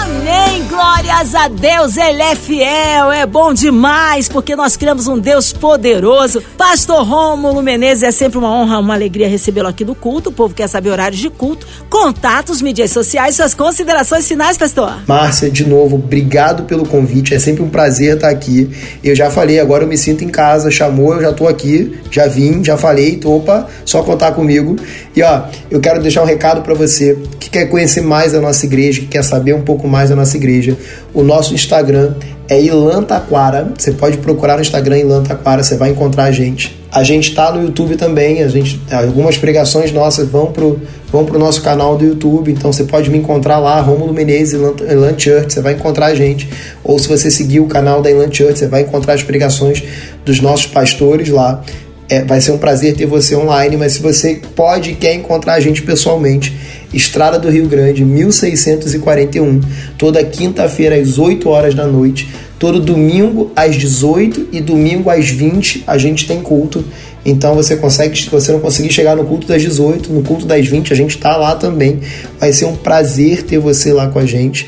Glórias 1.00 1.34
a 1.34 1.48
Deus, 1.48 1.96
Ele 1.96 2.22
é 2.22 2.36
fiel, 2.36 3.10
é 3.10 3.26
bom 3.26 3.54
demais, 3.54 4.28
porque 4.28 4.54
nós 4.54 4.76
criamos 4.76 5.08
um 5.08 5.18
Deus 5.18 5.54
poderoso. 5.54 6.44
Pastor 6.58 7.08
Rômulo 7.08 7.64
Menezes, 7.64 8.04
é 8.04 8.12
sempre 8.12 8.38
uma 8.38 8.52
honra, 8.52 8.80
uma 8.80 8.96
alegria 8.96 9.30
recebê-lo 9.30 9.70
aqui 9.70 9.86
no 9.86 9.96
culto. 9.96 10.30
O 10.30 10.34
povo 10.34 10.54
quer 10.54 10.68
saber 10.68 10.90
horários 10.90 11.22
de 11.22 11.30
culto, 11.30 11.66
contatos, 11.90 12.62
mídias 12.62 12.92
sociais, 12.92 13.38
suas 13.38 13.54
considerações 13.54 14.28
finais, 14.28 14.58
pastor. 14.58 15.02
Márcia, 15.08 15.50
de 15.50 15.66
novo, 15.66 15.96
obrigado 15.96 16.64
pelo 16.64 16.86
convite. 16.86 17.34
É 17.34 17.40
sempre 17.40 17.64
um 17.64 17.70
prazer 17.70 18.16
estar 18.16 18.30
aqui. 18.30 18.70
Eu 19.02 19.16
já 19.16 19.32
falei, 19.32 19.58
agora 19.58 19.86
eu 19.86 19.88
me 19.88 19.98
sinto 19.98 20.26
em 20.26 20.30
casa. 20.30 20.70
Chamou, 20.70 21.14
eu 21.14 21.22
já 21.22 21.30
estou 21.30 21.48
aqui, 21.48 21.98
já 22.12 22.28
vim, 22.28 22.62
já 22.62 22.78
falei. 22.78 23.22
Opa, 23.24 23.68
só 23.86 24.04
contar 24.04 24.34
comigo. 24.34 24.76
E 25.16 25.24
ó, 25.24 25.44
eu 25.70 25.80
quero 25.80 26.02
deixar 26.02 26.22
um 26.22 26.26
recado 26.26 26.62
para 26.62 26.74
você 26.74 27.18
que 27.40 27.50
quer 27.50 27.66
conhecer 27.66 28.02
mais 28.02 28.32
da 28.32 28.40
nossa 28.40 28.66
igreja, 28.66 29.02
que 29.02 29.08
quer 29.08 29.24
saber 29.24 29.54
um 29.54 29.62
pouco 29.62 29.88
mais 29.88 30.10
da 30.10 30.16
nossa 30.16 30.38
igreja. 30.38 30.78
O 31.14 31.24
nosso 31.24 31.54
Instagram 31.54 32.14
é 32.48 32.62
Ilan 32.62 33.04
Taquara. 33.04 33.72
Você 33.78 33.92
pode 33.92 34.18
procurar 34.18 34.56
no 34.56 34.62
Instagram 34.62 34.98
Ilan 35.00 35.24
Taquara, 35.24 35.64
você 35.64 35.76
vai 35.76 35.92
encontrar 35.92 36.26
a 36.26 36.32
gente. 36.32 36.78
A 36.92 37.04
gente 37.04 37.30
está 37.30 37.52
no 37.52 37.62
YouTube 37.62 37.96
também, 37.96 38.42
a 38.42 38.48
gente, 38.48 38.82
algumas 38.92 39.38
pregações 39.38 39.92
nossas 39.92 40.28
vão 40.28 40.48
pro, 40.52 40.82
vão 41.12 41.24
pro 41.24 41.38
nosso 41.38 41.62
canal 41.62 41.96
do 41.96 42.04
YouTube, 42.04 42.52
então 42.52 42.74
você 42.74 42.84
pode 42.84 43.12
me 43.12 43.18
encontrar 43.20 43.60
lá, 43.60 43.80
Romulo 43.80 44.12
Menezes, 44.12 44.54
Ilan, 44.54 44.74
Ilan 44.90 45.14
Church, 45.16 45.54
você 45.54 45.62
vai 45.62 45.74
encontrar 45.74 46.08
a 46.08 46.16
gente. 46.16 46.50
Ou 46.84 46.98
se 46.98 47.08
você 47.08 47.30
seguir 47.30 47.60
o 47.60 47.68
canal 47.68 48.02
da 48.02 48.10
Ilan 48.10 48.32
Church, 48.32 48.58
você 48.58 48.68
vai 48.68 48.82
encontrar 48.82 49.14
as 49.14 49.22
pregações 49.22 49.84
dos 50.26 50.42
nossos 50.42 50.66
pastores 50.66 51.30
lá. 51.30 51.64
É, 52.10 52.24
vai 52.24 52.42
ser 52.42 52.52
um 52.52 52.58
prazer 52.58 52.96
ter 52.96 53.06
você 53.06 53.36
online, 53.36 53.78
mas 53.78 53.94
se 53.94 54.02
você 54.02 54.42
pode 54.56 54.92
e 54.92 54.96
quer 54.96 55.14
encontrar 55.14 55.54
a 55.54 55.60
gente 55.60 55.84
pessoalmente, 55.84 56.58
Estrada 56.92 57.38
do 57.38 57.50
Rio 57.50 57.68
Grande, 57.68 58.04
1641, 58.04 59.62
toda 59.98 60.24
quinta-feira 60.24 60.96
às 60.96 61.20
8 61.20 61.48
horas 61.48 61.76
da 61.76 61.86
noite, 61.86 62.28
todo 62.58 62.80
domingo 62.80 63.52
às 63.56 63.76
18 63.76 64.48
e 64.52 64.60
domingo 64.60 65.10
às 65.10 65.30
20 65.30 65.84
a 65.86 65.98
gente 65.98 66.28
tem 66.28 66.42
culto. 66.42 66.84
Então 67.24 67.54
você 67.54 67.76
consegue, 67.76 68.18
se 68.18 68.30
você 68.30 68.52
não 68.52 68.60
conseguir 68.60 68.92
chegar 68.92 69.16
no 69.16 69.26
culto 69.26 69.48
das 69.48 69.62
18, 69.62 70.12
no 70.12 70.24
culto 70.24 70.46
das 70.46 70.66
20, 70.66 70.92
a 70.92 70.96
gente 70.96 71.16
está 71.16 71.38
lá 71.38 71.56
também. 71.56 72.00
Vai 72.40 72.52
ser 72.52 72.66
um 72.66 72.76
prazer 72.76 73.44
ter 73.44 73.60
você 73.60 73.94
lá 73.94 74.08
com 74.08 74.20
a 74.20 74.26
gente. 74.26 74.68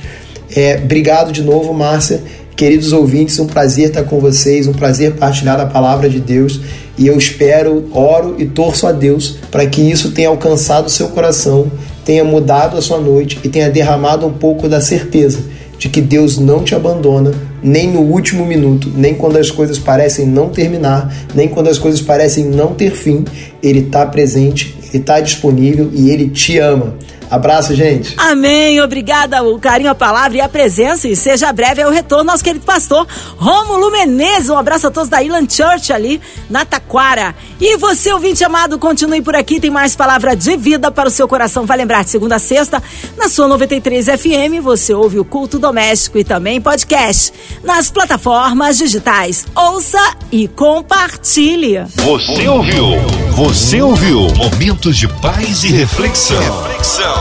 É, 0.56 0.80
obrigado 0.84 1.32
de 1.32 1.42
novo, 1.42 1.74
Márcia. 1.74 2.22
Queridos 2.56 2.92
ouvintes, 2.94 3.40
um 3.40 3.48
prazer 3.48 3.88
estar 3.88 4.04
com 4.04 4.20
vocês, 4.20 4.68
um 4.68 4.74
prazer 4.74 5.14
partilhar 5.14 5.60
a 5.60 5.66
palavra 5.66 6.10
de 6.10 6.20
Deus. 6.20 6.60
E 6.98 7.08
eu 7.08 7.18
espero, 7.18 7.90
oro 7.92 8.36
e 8.38 8.46
torço 8.46 8.86
a 8.86 8.92
Deus 8.92 9.38
para 9.50 9.66
que 9.66 9.82
isso 9.82 10.12
tenha 10.12 10.30
alcançado 10.30 10.86
o 10.86 10.90
seu 10.90 11.10
coração, 11.10 11.72
tenha 12.06 12.24
mudado 12.24 12.78
a 12.78 12.82
sua 12.82 13.00
noite 13.00 13.40
e 13.44 13.50
tenha 13.50 13.70
derramado 13.70 14.26
um 14.26 14.34
pouco 14.34 14.70
da 14.70 14.80
certeza 14.80 15.40
de 15.82 15.90
que 15.90 16.00
Deus 16.00 16.38
não 16.38 16.64
te 16.64 16.76
abandona, 16.76 17.34
nem 17.64 17.92
no 17.92 18.02
último 18.02 18.46
minuto, 18.46 18.92
nem 18.96 19.16
quando 19.16 19.38
as 19.38 19.50
coisas 19.50 19.80
parecem 19.80 20.28
não 20.28 20.50
terminar, 20.50 21.12
nem 21.34 21.48
quando 21.48 21.70
as 21.70 21.80
coisas 21.80 22.00
parecem 22.00 22.46
não 22.46 22.76
ter 22.76 22.92
fim. 22.92 23.26
Ele 23.64 23.80
está 23.80 24.06
presente, 24.06 24.78
ele 24.90 25.00
está 25.00 25.20
disponível 25.20 25.90
e 25.92 26.12
ele 26.12 26.30
te 26.30 26.60
ama. 26.60 26.94
Abraço, 27.32 27.74
gente. 27.74 28.14
Amém. 28.18 28.82
Obrigada, 28.82 29.42
o 29.42 29.58
carinho, 29.58 29.90
a 29.90 29.96
palavra 29.96 30.38
e 30.38 30.42
a 30.42 30.50
presença. 30.50 31.08
E 31.08 31.16
seja 31.16 31.52
breve 31.54 31.82
é 31.82 31.88
o 31.88 31.90
retorno, 31.90 32.26
nosso 32.26 32.44
querido 32.44 32.66
pastor 32.66 33.08
Rômulo 33.38 33.90
Menezes. 33.90 34.50
Um 34.50 34.58
abraço 34.58 34.88
a 34.88 34.92
todos 34.92 35.10
da 35.10 35.24
Island 35.24 35.52
Church 35.52 35.94
ali 35.94 36.20
na 36.50 36.66
Taquara. 36.66 37.34
E 37.58 37.78
você, 37.78 38.12
ouvinte 38.12 38.44
amado, 38.44 38.78
continue 38.78 39.22
por 39.22 39.34
aqui. 39.34 39.62
Tem 39.62 39.72
mais 39.72 39.96
palavra 39.96 40.36
de 40.36 40.58
vida 40.58 40.92
para 40.92 41.08
o 41.08 41.12
seu 41.12 41.26
coração. 41.26 41.66
Vai 41.66 41.78
lembrar, 41.78 42.04
de 42.04 42.10
segunda 42.10 42.36
a 42.36 42.40
sexta, 42.40 42.84
na 43.18 43.30
sua 43.30 43.48
93 43.48 44.08
FM, 44.08 44.62
você 44.62 44.94
ouve 44.94 45.18
o 45.18 45.24
culto 45.24 45.58
doméstico 45.58 46.18
e 46.18 46.26
também 46.26 46.60
podcast 46.60 47.32
nas 47.64 47.90
plataformas 47.90 48.78
digitais. 48.78 49.46
Ouça 49.56 50.18
e 50.30 50.50
compartilhe. 50.50 51.86
Você 51.96 52.48
ouviu? 52.50 52.88
Você 53.32 53.82
ouviu? 53.82 54.28
Momentos 54.36 54.98
de 54.98 55.08
paz 55.08 55.64
e 55.64 55.72
reflexão. 55.72 56.42
reflexão. 56.42 57.21